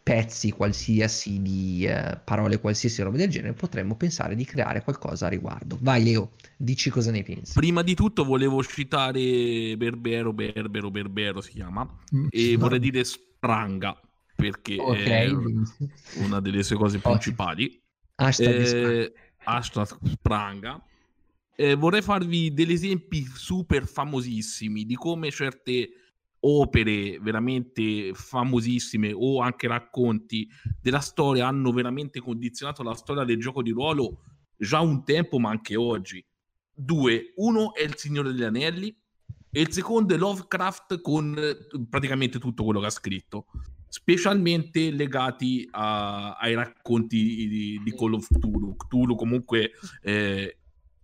[0.08, 5.30] pezzi qualsiasi, di eh, parole qualsiasi, roba del genere, potremmo pensare di creare qualcosa a
[5.30, 5.78] riguardo.
[5.82, 7.52] Vai Leo, dici cosa ne pensi.
[7.54, 11.86] Prima di tutto volevo citare Berbero, Berbero, Berbero si chiama,
[12.16, 12.60] mm, e no.
[12.60, 14.00] vorrei dire Spranga,
[14.34, 15.90] perché okay, è benissimo.
[16.26, 17.78] una delle sue cose principali.
[18.16, 19.14] Hashtag, eh,
[19.44, 20.82] hashtag Spranga.
[21.60, 25.90] Eh, vorrei farvi degli esempi super famosissimi di come certe
[26.42, 30.48] opere veramente famosissime o anche racconti
[30.80, 34.20] della storia hanno veramente condizionato la storia del gioco di ruolo
[34.56, 36.24] già un tempo ma anche oggi.
[36.72, 38.96] Due, uno è il Signore degli Anelli
[39.50, 41.36] e il secondo è Lovecraft con
[41.90, 43.48] praticamente tutto quello che ha scritto,
[43.88, 48.76] specialmente legati a, ai racconti di, di, Call of Cthulhu.
[48.76, 49.72] Cthulhu comunque
[50.04, 50.58] eh,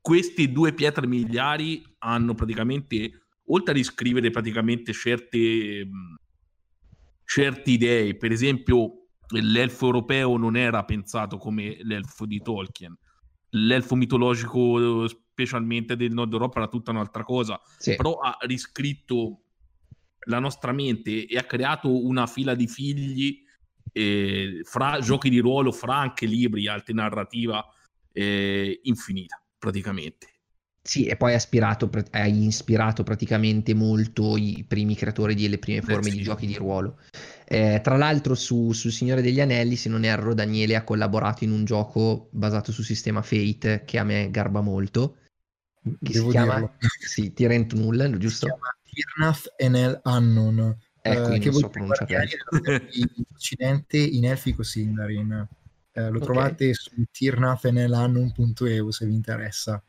[0.04, 5.88] queste due pietre miliari hanno praticamente oltre a riscrivere praticamente certe,
[7.24, 12.94] certe idee, per esempio l'elfo europeo non era pensato come l'elfo di Tolkien,
[13.52, 17.96] l'elfo mitologico specialmente del nord Europa era tutta un'altra cosa, sì.
[17.96, 19.44] però ha riscritto
[20.26, 23.42] la nostra mente e ha creato una fila di figli
[23.94, 27.66] eh, fra giochi di ruolo, fra anche libri, alta narrativa
[28.12, 30.28] eh, infinita praticamente.
[30.86, 36.10] Sì, e poi ha ispirato, ha ispirato praticamente molto i primi creatori delle prime forme
[36.10, 36.18] sì.
[36.18, 37.00] di giochi di ruolo.
[37.46, 41.52] Eh, tra l'altro su, su Signore degli Anelli, se non erro, Daniele ha collaborato in
[41.52, 45.20] un gioco basato sul sistema Fate che a me garba molto.
[45.82, 46.74] Che Devo si chiama dirlo.
[47.00, 48.48] sì, Tyrant Null, giusto?
[48.48, 50.78] Si chiama Tirnath Enel Annon.
[51.02, 52.28] Ecco, eh, che so pronunciare
[52.92, 55.48] in Occidente in Elfico Sindarin.
[55.94, 56.22] Eh, lo okay.
[56.22, 59.82] trovate su tirnathenelannun.eu se vi interessa.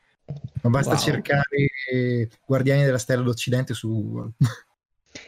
[0.62, 0.98] Ma basta wow.
[0.98, 4.32] cercare Guardiani della Stella d'Occidente su Google.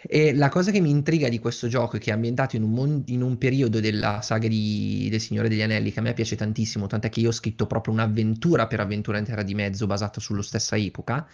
[0.02, 2.72] E la cosa che mi intriga di questo gioco è che è ambientato in un,
[2.72, 6.36] mon- in un periodo della saga di- del Signore degli Anelli che a me piace
[6.36, 10.20] tantissimo, tant'è che io ho scritto proprio un'avventura per Avventura in Terra di Mezzo basata
[10.20, 11.26] sulla stessa epoca,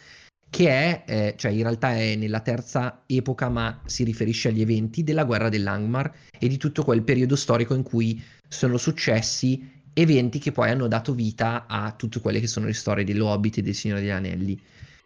[0.52, 5.02] che è, eh, cioè in realtà è nella terza epoca, ma si riferisce agli eventi
[5.02, 10.52] della guerra dell'Angmar e di tutto quel periodo storico in cui sono successi eventi che
[10.52, 14.02] poi hanno dato vita a tutte quelle che sono le storie dell'Hobbit e del Signore
[14.02, 14.60] degli Anelli.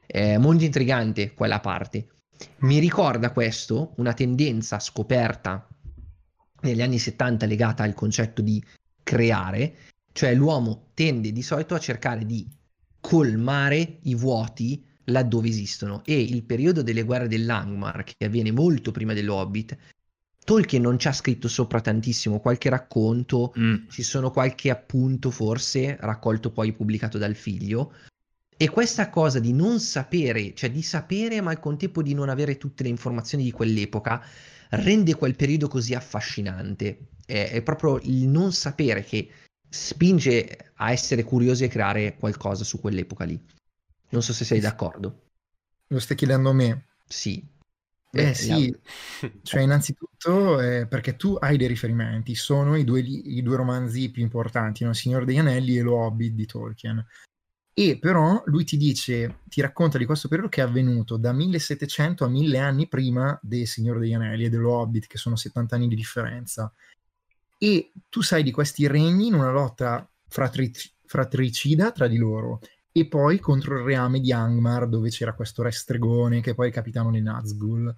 [0.04, 2.08] È molto intrigante quella parte.
[2.58, 5.64] Mi ricorda questo una tendenza scoperta
[6.62, 8.60] negli anni 70 legata al concetto di
[9.00, 9.76] creare,
[10.10, 12.44] cioè l'uomo tende di solito a cercare di
[13.00, 19.12] colmare i vuoti laddove esistono e il periodo delle guerre dell'Angmar, che avviene molto prima
[19.12, 19.76] dell'Hobbit,
[20.46, 23.88] Tolkien non ci ha scritto sopra tantissimo, qualche racconto, mm.
[23.88, 27.92] ci sono qualche appunto forse, raccolto poi pubblicato dal figlio.
[28.56, 32.58] E questa cosa di non sapere, cioè di sapere ma al contempo di non avere
[32.58, 34.22] tutte le informazioni di quell'epoca,
[34.70, 37.08] rende quel periodo così affascinante.
[37.26, 39.28] È, è proprio il non sapere che
[39.68, 43.38] spinge a essere curiosi e creare qualcosa su quell'epoca lì.
[44.16, 45.24] Non so se sei d'accordo.
[45.88, 46.86] Lo stai chiedendo a me?
[47.06, 47.46] Sì.
[48.10, 48.74] Eh, sì,
[49.42, 54.22] cioè innanzitutto eh, perché tu hai dei riferimenti, sono i due, i due romanzi più
[54.22, 54.90] importanti, no?
[54.90, 57.06] Il Signore degli Anelli e Lo Hobbit di Tolkien.
[57.74, 62.24] E però lui ti dice, ti racconta di questo periodo che è avvenuto da 1700
[62.24, 65.88] a 1000 anni prima del Signore degli Anelli e dello Hobbit, che sono 70 anni
[65.88, 66.72] di differenza.
[67.58, 72.60] E tu sai di questi regni in una lotta fratric- fratricida tra di loro
[72.96, 76.72] e poi contro il reame di Angmar dove c'era questo re stregone che poi è
[76.72, 77.94] capitano di Nazgul.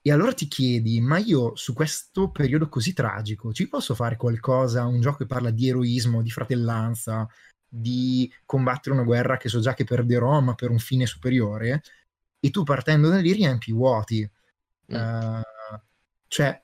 [0.00, 4.84] E allora ti chiedi, ma io su questo periodo così tragico ci posso fare qualcosa,
[4.84, 7.26] un gioco che parla di eroismo, di fratellanza,
[7.66, 11.82] di combattere una guerra che so già che perderò, ma per un fine superiore?
[12.38, 14.30] E tu partendo da lì riempi vuoti.
[14.92, 14.94] Mm.
[14.94, 15.42] Uh,
[16.28, 16.62] cioè,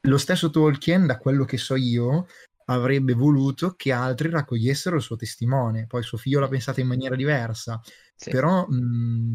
[0.00, 2.26] lo stesso Tolkien, da quello che so io,
[2.70, 5.86] avrebbe voluto che altri raccogliessero il suo testimone.
[5.86, 7.80] Poi suo figlio l'ha pensato in maniera diversa,
[8.14, 8.30] sì.
[8.30, 9.32] però mh,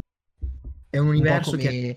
[0.88, 1.96] è un universo un come, che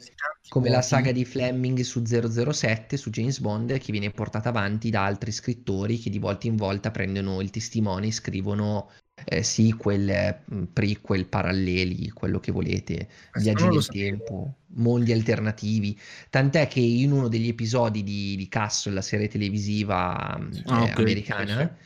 [0.49, 5.05] come la saga di Fleming su 007 su James Bond che viene portata avanti da
[5.05, 8.89] altri scrittori che di volta in volta prendono il testimone e scrivono
[9.25, 10.39] eh, sequel,
[10.71, 15.97] prequel, paralleli, quello che volete, viaggi nel tempo, mondi alternativi.
[16.29, 20.93] Tant'è che in uno degli episodi di, di Castle, la serie televisiva ah, eh, okay.
[20.95, 21.77] americana,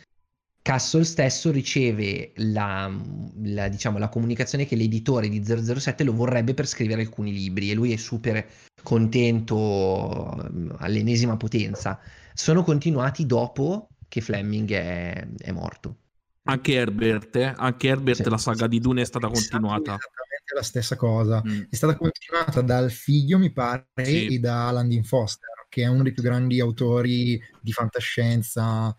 [0.64, 2.90] Castle stesso riceve la,
[3.42, 7.74] la, diciamo, la, comunicazione che l'editore di 007 lo vorrebbe per scrivere alcuni libri e
[7.74, 8.48] lui è super
[8.82, 10.30] contento
[10.78, 12.00] all'ennesima potenza.
[12.34, 15.98] Sono continuati dopo che Fleming è, è morto.
[16.46, 17.54] Anche Herbert, eh?
[17.56, 19.96] anche Herbert, sì, la saga di Dune è stata continuata.
[19.96, 21.42] Esattamente esattamente la stessa cosa.
[21.46, 21.62] Mm.
[21.70, 24.28] È stata continuata dal figlio, mi pare, Sì.
[24.36, 28.96] e da Alan Dean Foster, che è uno dei più grandi autori di fantascienza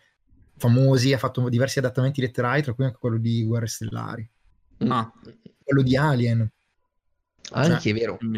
[0.57, 4.28] famosi, ha fatto diversi adattamenti letterari, tra cui anche quello di Guerre Stellari,
[4.88, 5.12] Ah,
[5.62, 6.51] quello di Alien.
[7.53, 8.18] Anche è vero.
[8.24, 8.34] Mm?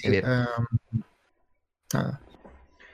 [0.00, 0.26] È vero.
[0.26, 0.68] Ehm,
[1.92, 2.20] ah.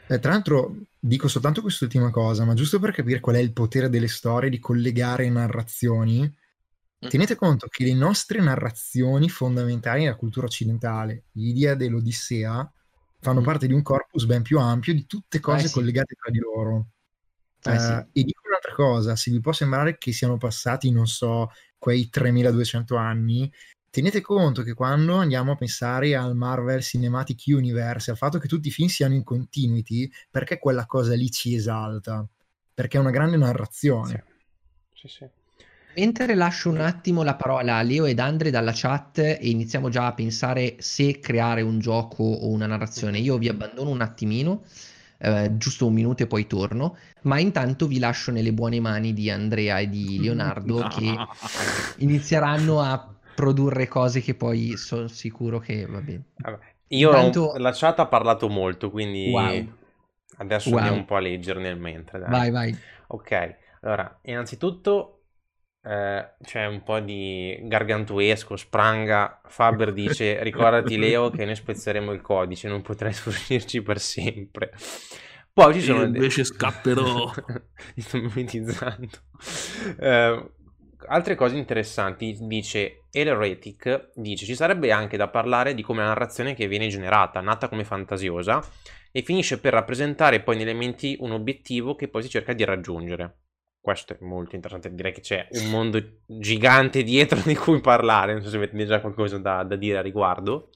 [0.09, 3.89] Eh, tra l'altro dico soltanto quest'ultima cosa, ma giusto per capire qual è il potere
[3.89, 6.31] delle storie di collegare narrazioni,
[6.99, 12.71] tenete conto che le nostre narrazioni fondamentali nella cultura occidentale, l'idea dell'Odissea,
[13.21, 13.45] fanno Mm.
[13.45, 15.75] parte di un corpus ben più ampio di tutte cose Eh, sì.
[15.75, 16.89] collegate tra di loro.
[17.63, 17.93] Eh, sì.
[17.93, 22.09] Eh, e dico un'altra cosa, se vi può sembrare che siano passati, non so, quei
[22.11, 23.51] 3200 anni,
[23.91, 28.69] tenete conto che quando andiamo a pensare al Marvel Cinematic Universe, al fatto che tutti
[28.69, 32.27] i film siano in continuity, perché quella cosa lì ci esalta?
[32.73, 34.25] Perché è una grande narrazione.
[34.95, 35.29] Sì, sì.
[35.97, 40.07] Mentre lascio un attimo la parola a Leo ed Andre dalla chat e iniziamo già
[40.07, 44.63] a pensare se creare un gioco o una narrazione, io vi abbandono un attimino,
[45.19, 49.31] eh, giusto un minuto e poi torno, ma intanto vi lascio nelle buone mani di
[49.31, 51.13] Andrea e di Leonardo che
[51.99, 56.25] inizieranno a produrre cose che poi sono sicuro che va bene.
[56.37, 56.59] Vabbè,
[56.89, 59.73] Io Intanto- la chat ha parlato molto, quindi Wow.
[60.39, 60.79] adesso Wow.
[60.79, 62.19] andiamo un po' a leggere nel mentre.
[62.19, 62.31] dai.
[62.31, 62.77] Vai, vai.
[63.09, 65.15] Ok, allora, innanzitutto
[65.83, 69.41] eh, c'è un po' di gargantuesco, spranga.
[69.47, 74.73] Faber dice, ricordati Leo che noi spezzeremo il codice, non potrai sfuggirci per sempre.
[75.53, 76.03] Poi ci sono...
[76.03, 77.33] E invece scapperò.
[77.95, 79.09] Mi sto mimetizzando.
[79.99, 80.51] Eh,
[81.09, 86.55] altre cose interessanti, dice Elretic, dice ci sarebbe anche da parlare di come la narrazione
[86.55, 88.63] che viene generata, nata come fantasiosa,
[89.13, 93.39] e finisce per rappresentare poi negli elementi un obiettivo che poi si cerca di raggiungere.
[93.81, 98.43] Questo è molto interessante, direi che c'è un mondo gigante dietro di cui parlare, non
[98.43, 100.71] so se avete già qualcosa da, da dire a riguardo.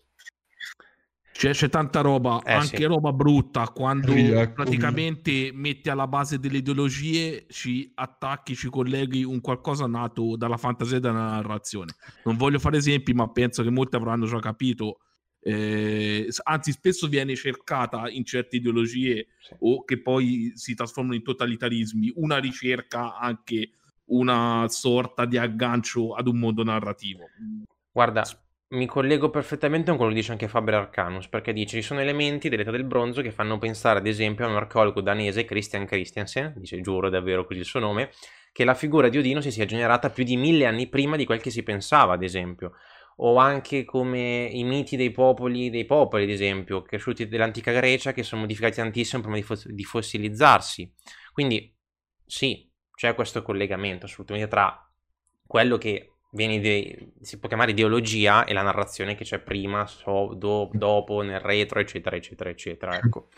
[1.37, 2.85] C'è, c'è tanta roba, Eh, anche sì.
[2.85, 4.53] roba brutta, quando Eccomi.
[4.53, 10.99] praticamente metti alla base delle ideologie, ci attacchi, ci colleghi un qualcosa nato dalla fantasia
[10.99, 11.97] e dalla narrazione.
[12.25, 15.01] Non voglio fare esempi, ma penso che molti avranno già capito.
[15.47, 19.55] eh, anzi, spesso viene cercata in certe ideologie Sì.
[19.59, 23.73] o che poi si trasformano in totalitarismi una ricerca, anche
[24.07, 27.25] una sorta di aggancio ad un mondo narrativo.
[27.93, 28.25] Guarda,
[28.69, 32.49] mi collego perfettamente con quello che dice anche Faber Arcanus, perché dice ci sono elementi
[32.49, 36.81] dell'età del bronzo che fanno pensare ad esempio a un archeologo danese, Christian Christiansen, dice
[36.81, 38.11] giuro davvero così il suo nome,
[38.53, 41.41] che la figura di Odino si sia generata più di mille anni prima di quel
[41.41, 42.73] che si pensava, ad esempio.
[43.19, 48.23] O anche come i miti dei popoli, dei popoli, ad esempio, cresciuti dell'antica Grecia, che
[48.23, 50.93] sono modificati tantissimo prima di, fos- di fossilizzarsi.
[51.33, 51.73] Quindi,
[52.27, 54.93] sì, c'è questo collegamento assolutamente tra
[55.47, 60.69] quello che viene si può chiamare ideologia e la narrazione che c'è prima, so- do-
[60.73, 62.97] dopo, nel retro, eccetera, eccetera, eccetera.
[62.97, 63.29] Ecco.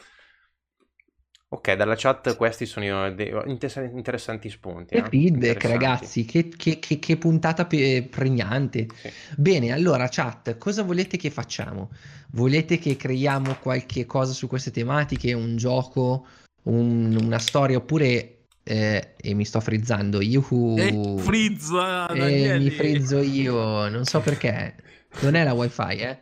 [1.49, 3.07] Ok, dalla chat questi sono
[3.47, 4.95] interessanti spunti.
[4.97, 8.89] Che eh, feedback, ragazzi, che, che- che- che puntata pe- pregnante.
[8.93, 9.11] Sì.
[9.37, 11.91] Bene, allora, chat, cosa volete che facciamo?
[12.33, 16.27] Volete che creiamo qualche cosa su queste tematiche, un gioco,
[16.65, 18.36] un- una storia, oppure...
[18.67, 24.77] eh, e mi sto frizzando, yuhu, Eh, frizza, Eh, mi frizzo io, non so perché.
[25.21, 26.19] Non è la wifi, eh?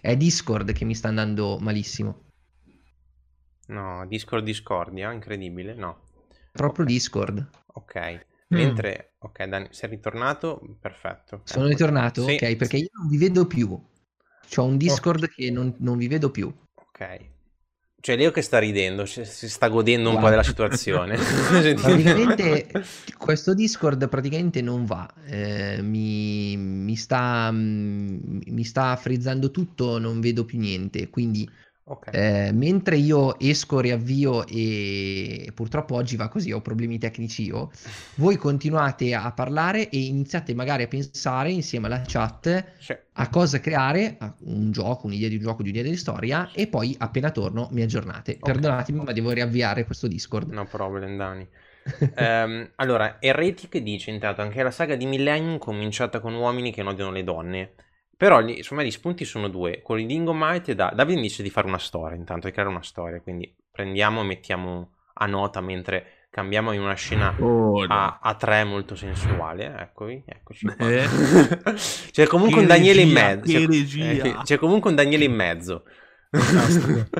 [0.00, 2.24] È Discord che mi sta andando malissimo.
[3.68, 6.00] No, Discord Discordia, incredibile, no.
[6.52, 6.86] Proprio Ok.
[6.86, 7.46] Discord.
[7.74, 8.56] Ok, Mm.
[8.56, 9.14] mentre...
[9.18, 10.60] Ok, Dani, sei ritornato?
[10.80, 11.42] Perfetto.
[11.44, 11.68] Sono Ecco.
[11.68, 12.24] ritornato?
[12.24, 13.68] Sì, Ok, perché io non vi vedo più.
[14.48, 16.52] C'ho un Discord che non, non vi vedo più.
[16.74, 17.00] Ok.
[18.00, 20.24] Cioè Leo che sta ridendo, cioè, si sta godendo un Wow.
[20.24, 21.16] po' della situazione.
[21.80, 22.68] Praticamente
[23.16, 25.12] questo Discord praticamente non va.
[25.26, 31.08] Eh, mi, mi sta, mm, mi sta frizzando tutto, non vedo più niente.
[31.10, 31.50] Quindi
[31.88, 32.08] Ok.
[32.12, 37.70] Eh, mentre io esco, riavvio e purtroppo oggi va così, ho problemi tecnici io,
[38.16, 43.60] voi continuate a parlare e iniziate magari a pensare insieme alla chat Cioè, a cosa
[43.60, 47.30] creare, a un gioco, un'idea di un gioco, di un'idea di storia e poi appena
[47.30, 48.40] torno mi aggiornate.
[48.42, 50.50] Perdonatemi ma devo riavviare questo Discord.
[50.50, 51.48] no problem, Dani.
[52.16, 57.12] Ehm, allora, Heretic dice intanto anche la saga di Millennium cominciata con uomini che odiano
[57.12, 57.74] le donne.
[58.16, 59.82] Però gli, insomma gli spunti sono due.
[59.82, 60.90] Con il Dingo Might e da...
[60.94, 63.20] Davide dice di fare una storia, intanto di creare una storia.
[63.20, 67.94] Quindi prendiamo e mettiamo a nota mentre cambiamo in una scena Ora.
[67.94, 69.74] a, a tre molto sensuale.
[69.78, 70.66] Eccovi, eccoci
[72.10, 73.58] c'è comunque Che un Daniele in regia, mezzo.
[73.58, 75.84] che C'è, eh, c'è comunque un Daniele in mezzo.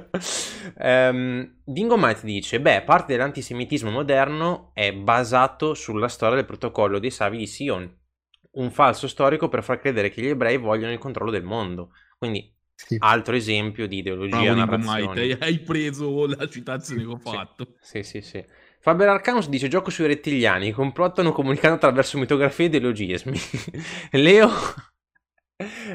[0.79, 7.11] Ehm, Dingo Might dice: Beh, parte dell'antisemitismo moderno è basato sulla storia del protocollo dei
[7.11, 7.91] Savi di Sion.
[8.57, 11.93] Un falso storico per far credere che gli ebrei vogliono il controllo del mondo.
[12.19, 12.97] Quindi sì.
[12.99, 15.39] altro esempio di ideologia Bravo, narrazione.
[15.41, 17.75] Hai preso la citazione che ho fatto.
[17.81, 18.45] Sì, sì, sì.
[18.81, 23.39] Faber Arcanus dice gioco sui rettiliani, complottano comunicando attraverso mitografie e ideologismi.
[24.13, 24.49] Leo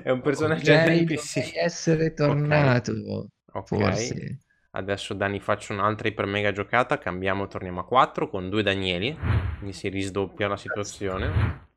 [0.04, 1.56] è un personaggio okay, NPC.
[1.56, 2.94] essere tornato.
[3.54, 3.80] Okay.
[3.80, 4.40] Forse.
[4.72, 9.18] Adesso Dani faccio un'altra iper mega giocata, cambiamo, torniamo a 4 con due Danieli,
[9.58, 11.70] quindi si risdoppia la situazione.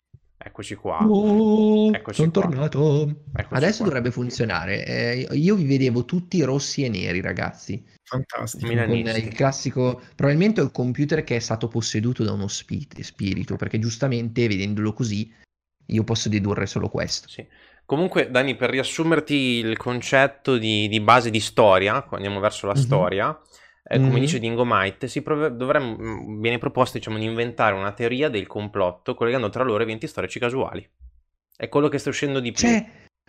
[0.47, 0.99] Eccoci qua.
[1.07, 2.43] Oh, Eccoci sono qua.
[2.43, 3.09] tornato.
[3.35, 3.87] Eccoci Adesso qua.
[3.87, 4.85] dovrebbe funzionare.
[4.85, 7.83] Eh, io vi vedevo tutti rossi e neri, ragazzi.
[8.03, 8.67] Fantastico.
[8.67, 13.57] Con il classico, probabilmente è il computer che è stato posseduto da uno spirito, spirito,
[13.57, 15.33] perché giustamente vedendolo così
[15.87, 17.27] io posso dedurre solo questo.
[17.29, 17.47] Sì.
[17.87, 22.83] Comunque, Dani, per riassumerti il concetto di, di base di storia, andiamo verso la mm-hmm.
[22.83, 23.41] storia,
[23.87, 24.21] eh, come mm-hmm.
[24.21, 28.47] dice Dingo Might, si prov- dovremmo, mm, viene proposto diciamo, di inventare una teoria del
[28.47, 30.89] complotto collegando tra loro eventi storici casuali.
[31.55, 32.67] È quello che sta uscendo di più.
[32.67, 32.87] Cioè,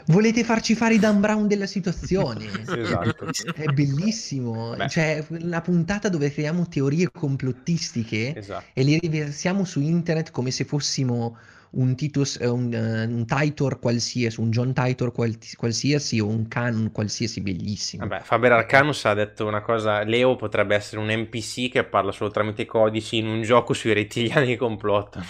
[0.07, 2.45] volete farci fare i Dan Brown della situazione?
[2.73, 3.27] esatto.
[3.53, 4.75] È bellissimo.
[4.75, 4.87] Beh.
[4.87, 8.65] Cioè, la puntata dove creiamo teorie complottistiche esatto.
[8.73, 11.37] e le riversiamo su internet come se fossimo
[11.75, 16.47] un Titus, eh, un, uh, un Titor qualsiasi, un John Titor qual- qualsiasi o un
[16.47, 18.07] Canon qualsiasi bellissimo.
[18.07, 22.31] Vabbè, Faber Arcanus ha detto una cosa, Leo potrebbe essere un NPC che parla solo
[22.31, 25.25] tramite codici in un gioco sui rettiliani che complottano.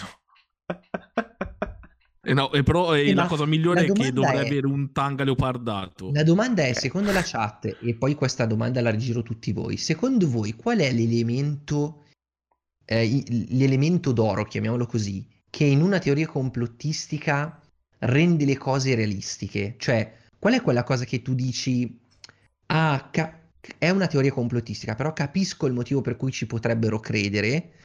[2.28, 4.46] Eh no, e però eh, la cosa migliore la è che dovrebbe è...
[4.46, 6.10] avere un tanga leopardato.
[6.12, 10.28] La domanda è, secondo la chat, e poi questa domanda la rigiro tutti voi, secondo
[10.28, 12.06] voi qual è l'elemento,
[12.84, 17.60] eh, l'elemento d'oro, chiamiamolo così, che in una teoria complottistica
[18.00, 19.74] rende le cose realistiche.
[19.78, 21.98] Cioè, qual è quella cosa che tu dici,
[22.66, 23.40] ah, ca-
[23.78, 27.80] è una teoria complottistica, però capisco il motivo per cui ci potrebbero credere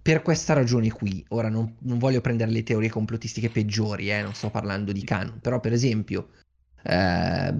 [0.00, 1.24] per questa ragione qui.
[1.28, 5.38] Ora non, non voglio prendere le teorie complottistiche peggiori, eh, non sto parlando di canon,
[5.40, 6.30] però per esempio
[6.82, 7.54] eh,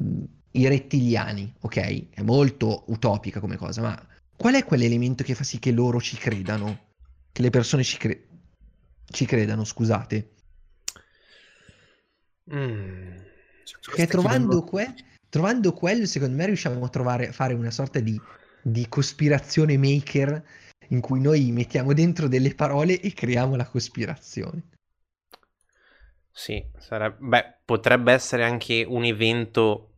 [0.52, 2.10] i rettiliani, ok?
[2.10, 6.16] È molto utopica come cosa, ma qual è quell'elemento che fa sì che loro ci
[6.16, 6.90] credano?
[7.30, 8.31] Che le persone ci credano?
[9.06, 10.30] Ci credano, scusate.
[12.52, 13.16] Mm.
[13.94, 14.94] Che trovando, que-
[15.28, 18.20] trovando quello, secondo me, riusciamo a trovare, fare una sorta di,
[18.62, 20.44] di cospirazione maker
[20.88, 24.68] in cui noi mettiamo dentro delle parole e creiamo la cospirazione.
[26.30, 27.16] Sì, sarebbe...
[27.20, 29.88] Beh, potrebbe essere anche un evento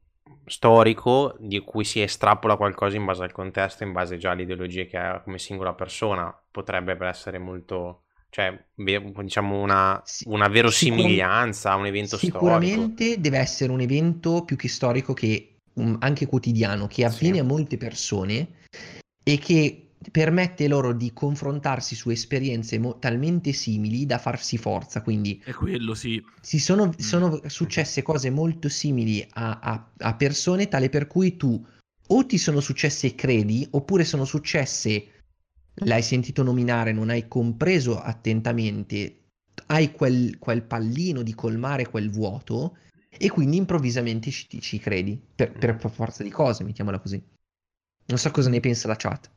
[0.46, 4.96] storico di cui si estrapola qualcosa in base al contesto, in base già all'ideologia che
[4.96, 6.36] ha come singola persona.
[6.50, 8.03] Potrebbe essere molto
[8.34, 12.96] cioè diciamo una, una verosimiglianza a un evento sicuramente storico.
[12.96, 17.40] Sicuramente deve essere un evento più che storico che um, anche quotidiano, che avviene sì.
[17.42, 18.48] a molte persone
[19.22, 25.00] e che permette loro di confrontarsi su esperienze mo- talmente simili da farsi forza.
[25.00, 26.20] Quindi è quello, sì.
[26.40, 26.90] Si sono, mm.
[26.96, 31.64] sono successe cose molto simili a, a, a persone tale per cui tu
[32.08, 35.13] o ti sono successe e credi, oppure sono successe
[35.76, 39.24] l'hai sentito nominare, non hai compreso attentamente,
[39.66, 42.76] hai quel, quel pallino di colmare quel vuoto
[43.08, 47.22] e quindi improvvisamente ci, ci credi, per, per, forza di cose, mettiamola così.
[48.06, 49.30] Non so cosa ne pensa la chat.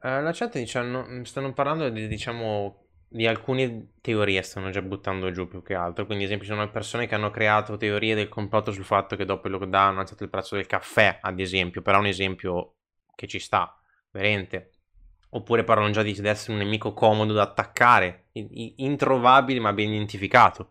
[0.00, 5.46] Uh, la chat diciamo, stanno parlando di, diciamo, di alcune teorie, stanno già buttando giù
[5.46, 6.06] più che altro.
[6.06, 9.24] Quindi, ad esempio, ci sono persone che hanno creato teorie del complotto sul fatto che
[9.24, 11.82] dopo il lockdown hanno alzato il prezzo del caffè, ad esempio.
[11.82, 12.74] Però è un esempio
[13.14, 13.78] che ci sta,
[14.10, 14.73] veramente.
[15.34, 20.70] Oppure parlano già di essere un nemico comodo da attaccare, introvabile ma ben identificato.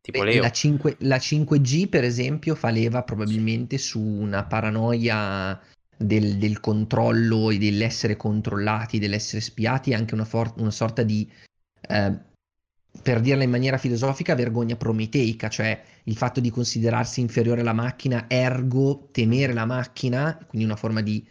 [0.00, 0.42] Tipo Beh, Leo.
[0.42, 5.60] La, 5, la 5G, per esempio, fa leva probabilmente su una paranoia
[5.96, 11.28] del, del, controllo e dell'essere controllati, dell'essere spiati, anche una, for- una sorta di,
[11.88, 12.12] eh,
[13.02, 18.26] per dirla in maniera filosofica, vergogna prometeica, cioè il fatto di considerarsi inferiore alla macchina,
[18.28, 21.26] ergo temere la macchina, quindi una forma di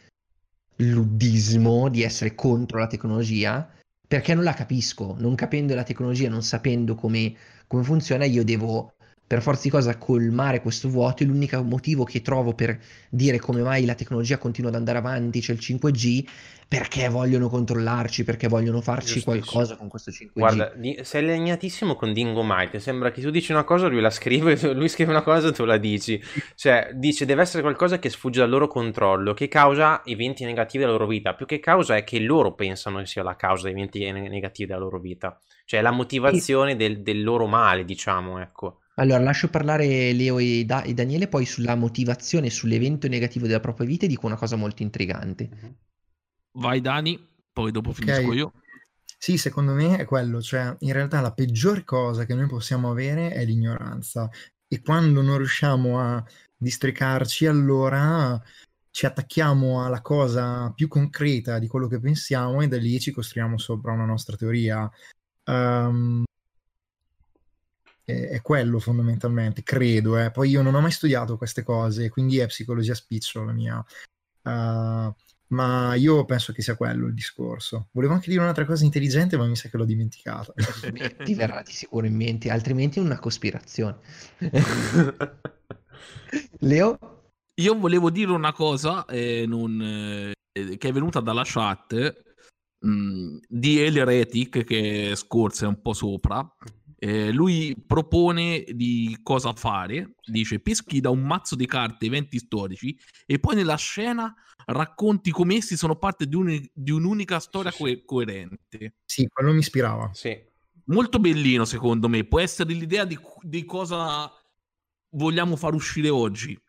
[0.77, 3.69] luddismo di essere contro la tecnologia
[4.07, 7.35] perché non la capisco, non capendo la tecnologia, non sapendo come,
[7.67, 8.93] come funziona, io devo
[9.27, 13.61] per forza di cosa colmare questo vuoto e l'unico motivo che trovo per dire come
[13.61, 16.25] mai la tecnologia continua ad andare avanti, c'è il 5G,
[16.67, 20.29] perché vogliono controllarci, perché vogliono farci qualcosa con questo 5G.
[20.33, 24.09] Guarda, di, sei allineatissimo con Dingo Mike, sembra che tu dici una cosa, lui la
[24.09, 26.21] scrive, lui scrive una cosa e tu la dici.
[26.55, 30.95] Cioè, dice deve essere qualcosa che sfugge dal loro controllo, che causa eventi negativi della
[30.95, 34.11] loro vita, più che causa è che loro pensano che sia la causa degli eventi
[34.11, 35.39] negativi della loro vita.
[35.65, 36.75] Cioè, la motivazione e...
[36.75, 38.81] del, del loro male, diciamo, ecco.
[38.95, 43.87] Allora, lascio parlare Leo e, da- e Daniele, poi sulla motivazione, sull'evento negativo della propria
[43.87, 45.49] vita, dico una cosa molto intrigante.
[46.57, 47.19] Vai Dani,
[47.51, 48.05] poi dopo okay.
[48.05, 48.53] finisco io.
[49.17, 53.31] Sì, secondo me è quello, cioè in realtà la peggior cosa che noi possiamo avere
[53.31, 54.29] è l'ignoranza
[54.67, 56.23] e quando non riusciamo a
[56.57, 58.41] districarci allora
[58.91, 63.57] ci attacchiamo alla cosa più concreta di quello che pensiamo e da lì ci costruiamo
[63.57, 64.89] sopra una nostra teoria.
[65.45, 66.23] Um,
[68.05, 70.17] è, quello fondamentalmente, credo.
[70.17, 70.31] Eh.
[70.31, 73.83] Poi io non ho mai studiato queste cose, quindi è psicologia spiccio la mia.
[74.43, 75.11] Uh,
[75.47, 77.89] ma io penso che sia quello il discorso.
[77.91, 80.53] Volevo anche dire un'altra cosa intelligente, ma mi sa che l'ho dimenticata.
[81.23, 83.97] Ti verrà di sicuro in mente, altrimenti è una cospirazione.
[86.59, 86.97] Leo?
[87.55, 92.23] Io volevo dire una cosa eh, non, eh, che è venuta dalla chat
[92.79, 96.45] mh, mm, di Eleretic che scorse un po' sopra.
[97.05, 102.97] Eh, lui propone di cosa fare, dice peschi da un mazzo di carte eventi storici
[103.27, 104.33] e poi nella scena
[104.65, 108.95] racconti come essi sono parte di, un, di un'unica storia co- coerente.
[109.05, 110.09] Sì, quello mi ispirava.
[110.13, 110.35] Sì.
[110.85, 114.27] Molto bellino secondo me, può essere l'idea di, di cosa
[115.11, 116.59] vogliamo far uscire oggi.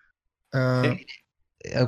[0.51, 0.99] Uh,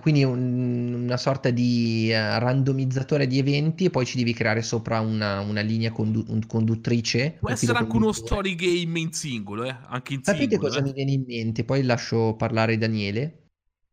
[0.01, 5.01] quindi un, una sorta di uh, randomizzatore di eventi e poi ci devi creare sopra
[5.01, 7.37] una, una linea condu- un conduttrice.
[7.41, 9.77] Può essere anche uno story game in singolo, eh?
[9.89, 10.83] anche in Sapete singolo, cosa eh?
[10.83, 11.65] mi viene in mente?
[11.65, 13.45] Poi lascio parlare Daniele.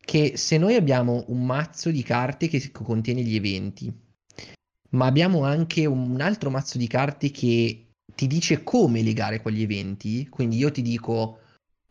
[0.05, 3.91] Che se noi abbiamo un mazzo di carte che contiene gli eventi,
[4.89, 10.27] ma abbiamo anche un altro mazzo di carte che ti dice come legare quegli eventi,
[10.29, 11.39] quindi io ti dico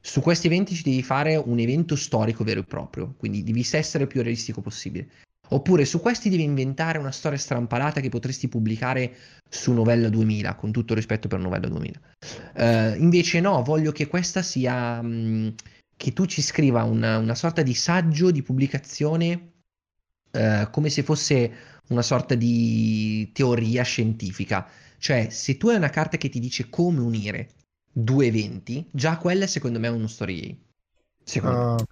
[0.07, 4.05] su questi eventi ci devi fare un evento storico vero e proprio, quindi devi essere
[4.05, 5.09] il più realistico possibile.
[5.49, 9.15] Oppure su questi devi inventare una storia strampalata che potresti pubblicare
[9.49, 12.01] su Novella 2000, con tutto rispetto per Novella 2000.
[12.01, 15.01] Uh, eh, invece no, voglio che questa sia...
[15.01, 15.55] Mh,
[15.97, 19.53] che tu ci scriva una, una, sorta di saggio di pubblicazione
[20.33, 21.53] uh, come se fosse
[21.89, 24.69] una sorta di teoria scientifica.
[24.99, 27.49] Cioè, se tu hai una carta che ti dice come unire
[27.97, 30.61] due eventi, già quella secondo me è uno story.
[31.23, 31.85] Secondo uh,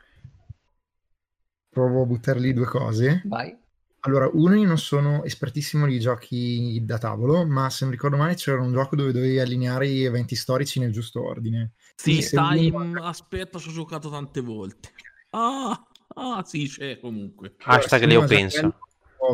[1.70, 3.22] provo a buttarli due cose.
[3.24, 3.56] Vai.
[4.00, 8.34] Allora, uno io non sono espertissimo di giochi da tavolo, ma se non ricordo male
[8.34, 11.74] c'era un gioco dove dovevi allineare gli eventi storici nel giusto ordine.
[11.94, 13.04] Sì, Time, uno...
[13.04, 14.90] aspetta, ci ho giocato tante volte.
[15.30, 15.86] Ah,
[16.16, 17.54] ah sì, c'è comunque.
[17.58, 18.58] Hashtag Leo pensa.
[18.58, 18.78] Quello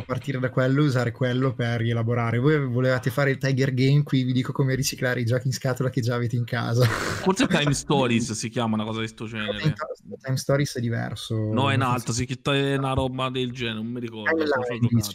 [0.05, 2.39] partire da quello e usare quello per rielaborare.
[2.39, 5.91] Voi volevate fare il Tiger Game, qui vi dico come riciclare i giochi in scatola
[5.91, 6.84] che già avete in casa.
[6.84, 9.74] Forse Time Stories si chiama una cosa di questo genere.
[10.05, 11.36] No, Time Stories è diverso.
[11.36, 14.36] No, è in alto, si chiama una roba del genere, non mi ricordo.
[14.36, 15.12] Timeline dice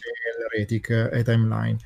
[0.54, 1.78] Retic e Timeline.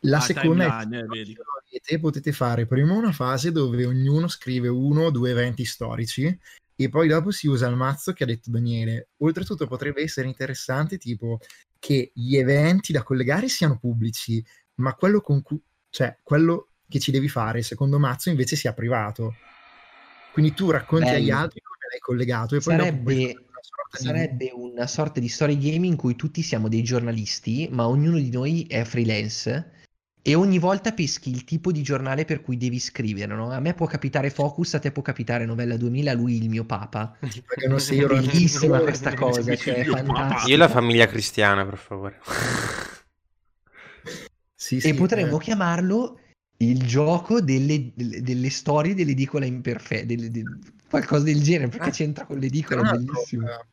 [0.00, 5.06] La ah, seconda è che eh, potete fare prima una fase dove ognuno scrive uno
[5.06, 6.38] o due eventi storici
[6.76, 9.08] e poi dopo si usa il mazzo che ha detto Daniele.
[9.18, 11.38] Oltretutto potrebbe essere interessante tipo
[11.78, 14.44] che gli eventi da collegare siano pubblici,
[14.76, 19.34] ma quello, con cui, cioè, quello che ci devi fare, secondo Mazzo, invece sia privato.
[20.32, 21.16] Quindi tu racconti Bello.
[21.16, 23.34] agli altri come l'hai collegato e poi sarebbe, una
[23.90, 28.30] sarebbe una sorta di story game in cui tutti siamo dei giornalisti, ma ognuno di
[28.30, 29.72] noi è freelance
[30.28, 33.52] e ogni volta peschi il tipo di giornale per cui devi scrivere, no?
[33.52, 36.64] A me può capitare Focus, a te può capitare Novella 2000, a lui il mio
[36.64, 37.16] papa.
[37.68, 40.50] Non sei bellissima questa cosa, cioè fantastica.
[40.50, 42.18] Io la famiglia cristiana, per favore.
[44.52, 45.42] Sì, sì, e potremmo eh.
[45.44, 46.18] chiamarlo
[46.56, 50.12] il gioco delle, delle, delle storie dell'edicola imperfetta,
[50.90, 53.46] qualcosa del genere, perché ah, c'entra con l'edicola, è bellissimo.
[53.48, 53.64] Eh,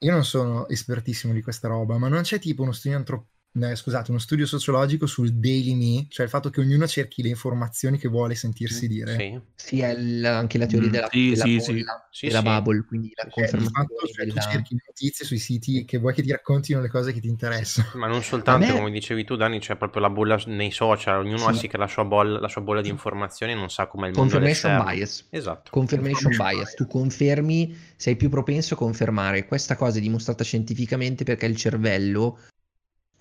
[0.00, 3.28] io non sono espertissimo di questa roba, ma non c'è tipo uno studio antropo
[3.60, 7.28] eh, scusate, uno studio sociologico sul daily me, cioè il fatto che ognuno cerchi le
[7.28, 9.14] informazioni che vuole sentirsi dire.
[9.14, 12.26] Sì, sì è il, anche la teoria mm, della, sì, della, sì, bolla, sì.
[12.28, 14.12] della bubble, quindi la cioè, confermazione.
[14.12, 14.40] Cioè, della...
[14.40, 17.90] Tu cerchi notizie sui siti che vuoi che ti raccontino le cose che ti interessano.
[17.94, 18.72] Ma non soltanto, me...
[18.72, 21.88] come dicevi tu Dani, c'è proprio la bolla nei social, ognuno ha sì che la
[21.88, 25.26] sua, bolla, la sua bolla di informazioni e non sa come il mondo Confirmation bias.
[25.28, 25.70] Esatto.
[25.70, 26.68] Confirmation, Confirmation bias.
[26.70, 26.74] bias.
[26.74, 29.44] Tu confermi, sei più propenso a confermare.
[29.44, 32.38] Questa cosa è dimostrata scientificamente perché il cervello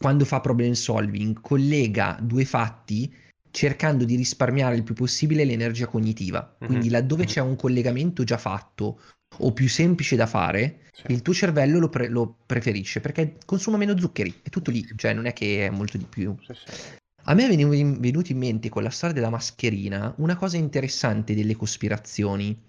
[0.01, 3.13] quando fa problem solving, collega due fatti
[3.51, 6.55] cercando di risparmiare il più possibile l'energia cognitiva.
[6.59, 6.67] Mhm.
[6.67, 7.31] Quindi laddove mm-hmm.
[7.31, 8.99] c'è un collegamento già fatto
[9.37, 11.11] o più semplice da fare, sì.
[11.11, 15.13] il tuo cervello lo, pre- lo, preferisce perché consuma meno zuccheri, è tutto lì, cioè
[15.13, 16.35] non è che è molto di più.
[16.45, 16.99] Sì, sì.
[17.25, 21.55] A me è venuto in mente con la storia della mascherina una cosa interessante delle
[21.55, 22.59] cospirazioni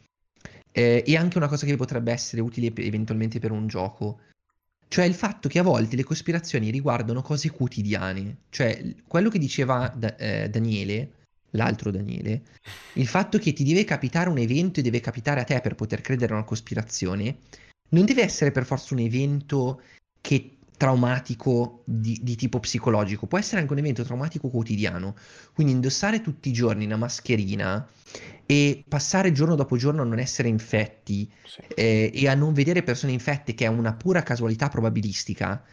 [0.70, 4.20] eh, e anche una cosa che potrebbe essere utile eventualmente per un gioco.
[4.92, 8.42] Cioè il fatto che a volte le cospirazioni riguardano cose quotidiane.
[8.50, 11.12] Cioè quello che diceva da, eh, Daniele,
[11.52, 12.42] l'altro Daniele,
[12.96, 16.02] il fatto che ti deve capitare un evento e deve capitare a te per poter
[16.02, 17.38] credere a una cospirazione,
[17.88, 19.80] non deve essere per forza un evento
[20.20, 25.14] che traumatico di, di, tipo psicologico, può essere anche un evento traumatico quotidiano.
[25.54, 27.88] Quindi indossare tutti i giorni una mascherina
[28.46, 31.60] e passare giorno dopo giorno a non essere infetti sì.
[31.76, 35.64] eh, e a non vedere persone infette, che è una pura casualità probabilistica,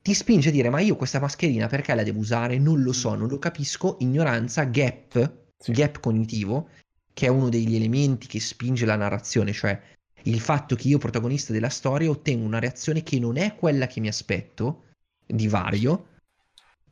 [0.00, 2.58] ti spinge a dire: Ma io questa mascherina perché la devo usare?
[2.58, 3.98] Non lo so, non lo capisco.
[4.00, 5.72] Ignoranza, gap, sì.
[5.72, 6.70] gap cognitivo,
[7.12, 9.78] che è uno degli elementi che spinge la narrazione, cioè
[10.24, 14.00] il fatto che io, protagonista della storia, ottengo una reazione che non è quella che
[14.00, 14.84] mi aspetto,
[15.26, 16.08] di vario,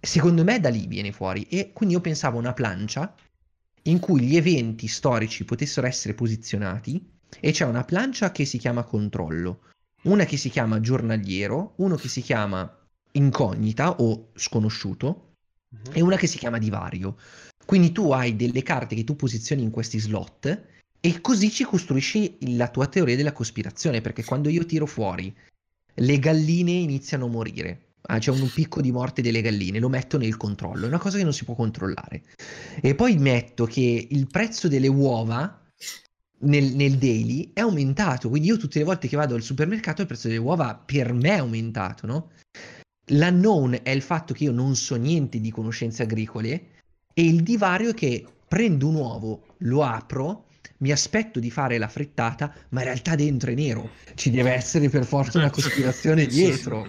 [0.00, 1.42] secondo me da lì viene fuori.
[1.44, 3.14] E quindi io pensavo a una plancia
[3.82, 8.84] in cui gli eventi storici potessero essere posizionati e c'è una plancia che si chiama
[8.84, 9.62] controllo,
[10.02, 12.72] una che si chiama giornaliero, uno che si chiama
[13.12, 15.34] incognita o sconosciuto
[15.70, 15.92] uh-huh.
[15.92, 17.16] e una che si chiama divario.
[17.64, 22.38] Quindi tu hai delle carte che tu posizioni in questi slot e così ci costruisci
[22.56, 25.34] la tua teoria della cospirazione, perché quando io tiro fuori
[25.94, 27.82] le galline iniziano a morire.
[28.10, 31.18] Ah, c'è un picco di morte delle galline, lo metto nel controllo, è una cosa
[31.18, 32.22] che non si può controllare.
[32.80, 35.60] E poi metto che il prezzo delle uova
[36.40, 40.06] nel, nel, daily è aumentato, quindi io tutte le volte che vado al supermercato il
[40.06, 42.30] prezzo delle uova per me è aumentato, no?
[43.10, 46.76] L'unknown è il fatto che io non so niente di conoscenze agricole
[47.12, 50.47] e il divario è che prendo un uovo, lo apro
[50.78, 53.90] mi aspetto di fare la frittata, ma in realtà dentro è nero.
[54.14, 56.86] Ci deve essere per forza una cospirazione dietro.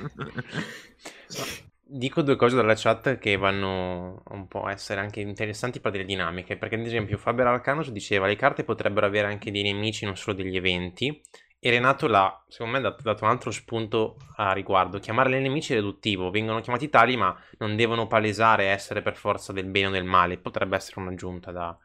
[1.92, 6.06] Dico due cose dalla chat che vanno un po' a essere anche interessanti per delle
[6.06, 10.16] dinamiche, perché ad esempio Faber Arcanus diceva le carte potrebbero avere anche dei nemici, non
[10.16, 11.20] solo degli eventi,
[11.62, 15.00] e Renato l'ha, secondo me, dato, dato un altro spunto a riguardo.
[15.00, 19.52] Chiamare i nemici è riduttivo, vengono chiamati tali, ma non devono palesare essere per forza
[19.52, 21.78] del bene o del male, potrebbe essere un'aggiunta da,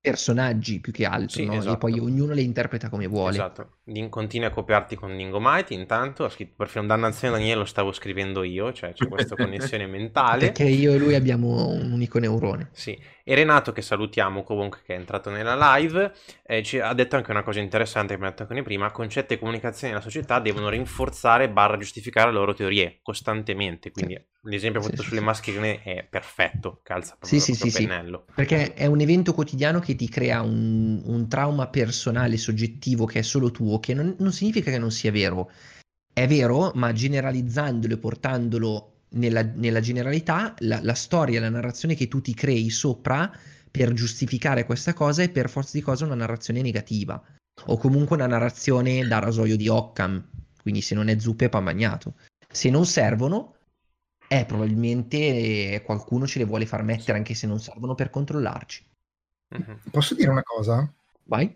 [0.00, 1.54] personaggi più che altro, sì, no?
[1.54, 1.74] esatto.
[1.74, 2.06] e poi esatto.
[2.06, 3.30] ognuno le interpreta come vuole.
[3.30, 3.77] Esatto,
[4.08, 8.72] continui a copiarti con Dingomite, intanto ha scritto perfino dannazione Daniele lo stavo scrivendo io,
[8.72, 10.46] cioè c'è questa connessione mentale.
[10.46, 12.68] Perché io e lui abbiamo un unico neurone.
[12.72, 16.12] Sì, e Renato che salutiamo comunque che è entrato nella live,
[16.46, 19.38] eh, ci ha detto anche una cosa interessante che abbiamo detto anche prima, concetti e
[19.38, 24.48] comunicazioni nella società devono rinforzare barra giustificare le loro teorie costantemente, quindi sì.
[24.48, 25.24] l'esempio fatto sì, sulle sì.
[25.24, 28.24] mascherine è perfetto, calza proprio sì, sì, sì, pennello.
[28.34, 33.22] Perché è un evento quotidiano che ti crea un, un trauma personale, soggettivo, che è
[33.22, 35.50] solo tuo, che non, non significa che non sia vero.
[36.12, 42.08] È vero, ma generalizzandolo e portandolo nella, nella generalità, la, la, storia, la narrazione che
[42.08, 43.30] tu ti crei sopra
[43.70, 47.22] per giustificare questa cosa è per forza di cosa una narrazione negativa
[47.66, 50.24] o comunque una narrazione da rasoio di Occam,
[50.60, 52.14] quindi se non è zuppe è pamagnato.
[52.50, 53.56] Se non servono,
[54.28, 58.86] eh, probabilmente qualcuno ce le vuole far mettere anche se non servono per controllarci.
[59.90, 60.92] Posso dire una cosa?
[61.24, 61.54] Vai.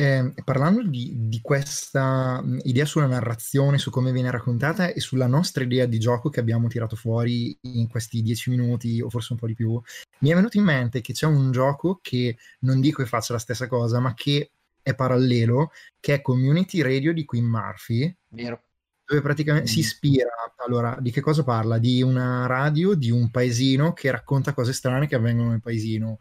[0.00, 5.64] Eh, parlando di, di, questa idea sulla narrazione, su come viene raccontata e sulla nostra
[5.64, 9.48] idea di gioco che abbiamo tirato fuori in questi dieci minuti o forse un po'
[9.48, 9.82] di più,
[10.20, 13.40] mi è venuto in mente che c'è un gioco che non dico che faccia la
[13.40, 18.16] stessa cosa, ma che è parallelo, che è Community Radio di Queen Murphy.
[18.28, 18.62] Vero.
[19.04, 19.72] Dove praticamente mm.
[19.72, 20.30] si ispira,
[20.64, 21.78] allora, di che cosa parla?
[21.78, 26.20] Di una radio di un paesino che racconta cose strane che avvengono nel paesino.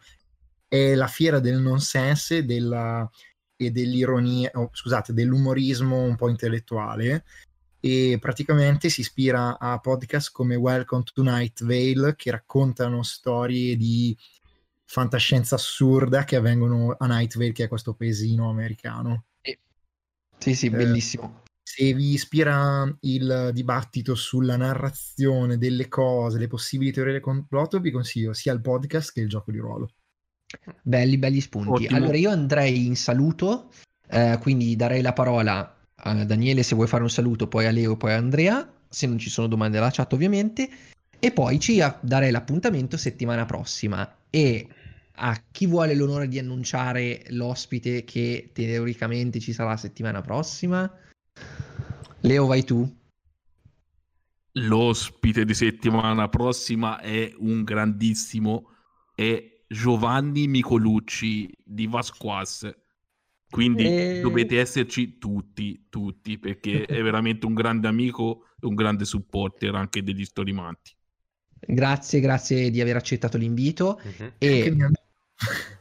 [0.68, 3.08] È la fiera del nonsense, della,
[3.58, 7.26] e dell'ironia, oh, scusate, dell'umorismo un po' intellettuale
[7.80, 14.16] e praticamente si ispira a podcast come Welcome to Night Vale che raccontano storie di
[14.86, 19.26] fantascienza assurda che avvengono a Night Vale che è questo paesino americano.
[20.38, 21.44] Sì, sì, eh, bellissimo.
[21.64, 27.92] Se vi ispira il dibattito sulla narrazione delle cose, le possibili teorie del complotto, vi
[27.92, 29.92] consiglio sia il podcast che il gioco di ruolo.
[30.82, 31.84] Belli, belli spunti.
[31.86, 31.98] Ottimo.
[31.98, 33.72] Allora io andrei in saluto,
[34.10, 37.98] eh, quindi darei la parola a Daniele se vuoi fare un saluto, poi a Leo,
[37.98, 40.70] poi a Andrea, se non ci sono domande alla chat ovviamente,
[41.20, 44.16] e poi ci darei l'appuntamento settimana prossima.
[44.30, 44.68] E
[45.20, 50.90] a chi vuole l'onore di annunciare l'ospite che teoricamente ci sarà settimana prossima?
[52.22, 52.96] Leo, vai tu.
[54.54, 58.70] L'ospite di settimana prossima è un grandissimo
[59.16, 62.70] e Giovanni Micolucci di Vasquas.
[63.50, 64.20] Quindi e...
[64.22, 70.04] dovete esserci tutti, tutti, perché è veramente un grande amico e un grande supporter anche
[70.04, 70.96] degli Storimanti.
[71.60, 74.32] Grazie, grazie di aver accettato l'invito uh-huh.
[74.38, 74.76] e...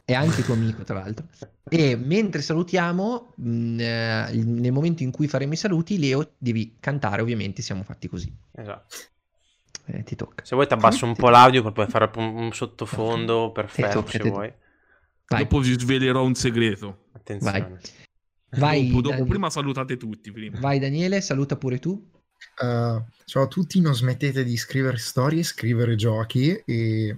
[0.03, 1.27] è anche tuo amico, tra l'altro.
[1.69, 6.77] E mentre salutiamo, mh, mm, eh, nel momento in cui faremo i saluti, Leo, devi
[6.79, 8.33] cantare, ovviamente, siamo fatti così.
[8.51, 8.95] Esatto
[9.87, 10.43] eh, ti tocca.
[10.43, 14.29] Se vuoi ti abbasso un po' l'audio per poi fare un sottofondo perfetto tocca, se
[14.29, 14.53] vuoi.
[15.27, 15.41] Vai.
[15.43, 17.05] Dopo vi svelerò un segreto.
[17.13, 17.59] Attenzione.
[17.59, 17.77] Vai.
[18.49, 20.31] Vai dopo, dopo prima salutate tutti.
[20.31, 20.59] Prima.
[20.59, 21.91] Vai Daniele, saluta pure tu.
[22.61, 27.17] Uh, ciao a tutti, non smettete di scrivere storie, scrivere giochi e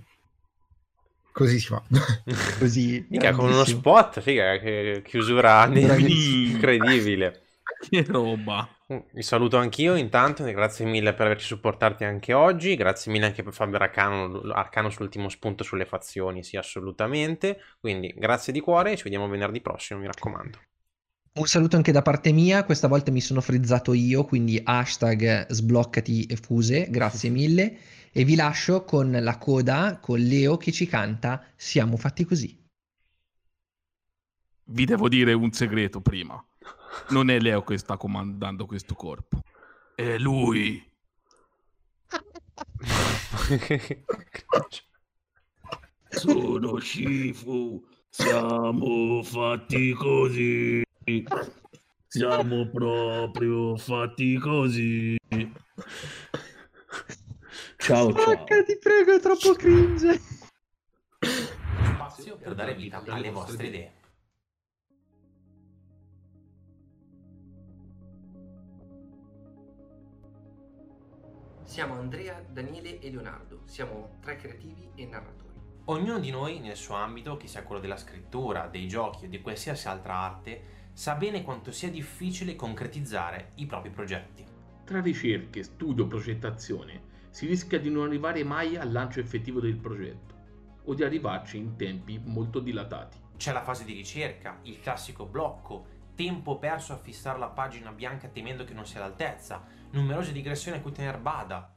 [1.32, 1.84] così si fa.
[2.58, 3.06] così.
[3.10, 7.44] Mica con uno spot, figa, che chiusura incredibile.
[7.90, 8.68] Che roba.
[8.90, 13.54] Vi saluto anch'io intanto, grazie mille per averci supportati anche oggi, grazie mille anche per
[13.54, 19.04] Fabio Arcano, Arcano sull'ultimo spunto sulle fazioni, sì assolutamente, quindi grazie di cuore e ci
[19.04, 20.60] vediamo venerdì prossimo, mi raccomando.
[21.34, 26.26] Un saluto anche da parte mia, questa volta mi sono frizzato io, quindi hashtag sbloccati
[26.26, 27.78] e fuse, grazie mille,
[28.12, 32.60] e vi lascio con la coda, con Leo che ci canta Siamo fatti così.
[34.64, 36.44] Vi devo dire un segreto prima.
[37.10, 39.42] Non è Leo che sta comandando questo corpo.
[39.96, 40.84] È lui.
[46.10, 47.84] Sono Shifu.
[48.10, 50.82] Siamo fatti così.
[52.08, 55.18] Siamo proprio fatti così.
[57.78, 58.44] Ciao, ciao.
[58.44, 60.20] ti prego, è troppo cringe.
[61.20, 63.99] Spazio per dare vita alle vostre idee.
[71.70, 75.54] Siamo Andrea, Daniele e Leonardo, siamo tre creativi e narratori.
[75.86, 79.40] Ognuno di noi nel suo ambito, che sia quello della scrittura, dei giochi o di
[79.40, 80.64] qualsiasi altra arte,
[80.94, 84.44] sa bene quanto sia difficile concretizzare i propri progetti.
[84.84, 90.34] Tra ricerche, studio, progettazione, si rischia di non arrivare mai al lancio effettivo del progetto
[90.86, 93.20] o di arrivarci in tempi molto dilatati.
[93.38, 95.86] C'è la fase di ricerca, il classico blocco,
[96.20, 100.82] tempo perso a fissare la pagina bianca temendo che non sia all'altezza, numerose digressioni a
[100.82, 101.74] cui tener bada.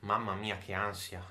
[0.00, 1.22] Mamma mia, che ansia.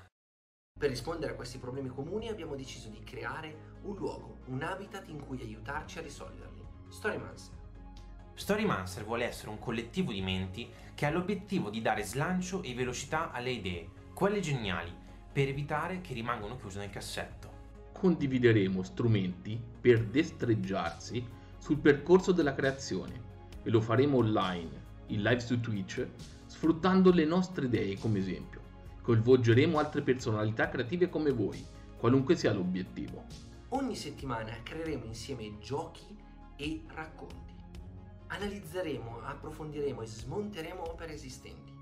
[0.78, 5.26] Per rispondere a questi problemi comuni abbiamo deciso di creare un luogo, un habitat in
[5.26, 6.64] cui aiutarci a risolverli.
[6.88, 7.54] Storymancer.
[8.32, 13.30] Storymancer vuole essere un collettivo di menti che ha l'obiettivo di dare slancio e velocità
[13.30, 14.90] alle idee, quelle geniali,
[15.30, 17.90] per evitare che rimangano chiuse nel cassetto.
[17.92, 23.26] Condivideremo strumenti per destreggiarsi sul percorso della creazione
[23.62, 26.06] e lo faremo online in live su Twitch,
[26.46, 28.62] sfruttando le nostre idee come esempio.
[29.02, 31.64] Coinvolgeremo altre personalità creative come voi,
[31.96, 33.24] qualunque sia l'obiettivo.
[33.70, 36.16] Ogni settimana creeremo insieme giochi
[36.56, 37.54] e racconti.
[38.28, 41.72] Analizzeremo, approfondiremo e smonteremo opere esistenti.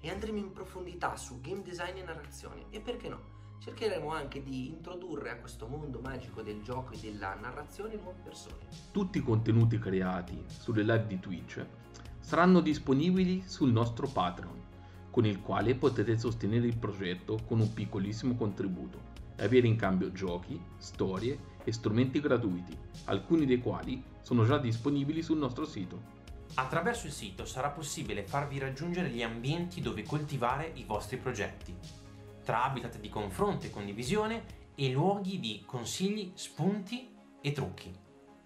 [0.00, 2.64] E andremo in profondità su game design e narrazione.
[2.70, 3.31] E perché no?
[3.62, 8.66] Cercheremo anche di introdurre a questo mondo magico del gioco e della narrazione nuove persone.
[8.90, 11.64] Tutti i contenuti creati sulle live di Twitch
[12.18, 14.60] saranno disponibili sul nostro Patreon,
[15.10, 20.10] con il quale potete sostenere il progetto con un piccolissimo contributo e avere in cambio
[20.10, 26.20] giochi, storie e strumenti gratuiti, alcuni dei quali sono già disponibili sul nostro sito.
[26.54, 31.74] Attraverso il sito sarà possibile farvi raggiungere gli ambienti dove coltivare i vostri progetti,
[32.42, 37.94] tra habitat di confronto e condivisione e luoghi di consigli, spunti e trucchi.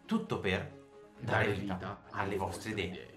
[0.04, 0.84] Tutto per
[1.18, 3.15] dare vita alle vostre idee.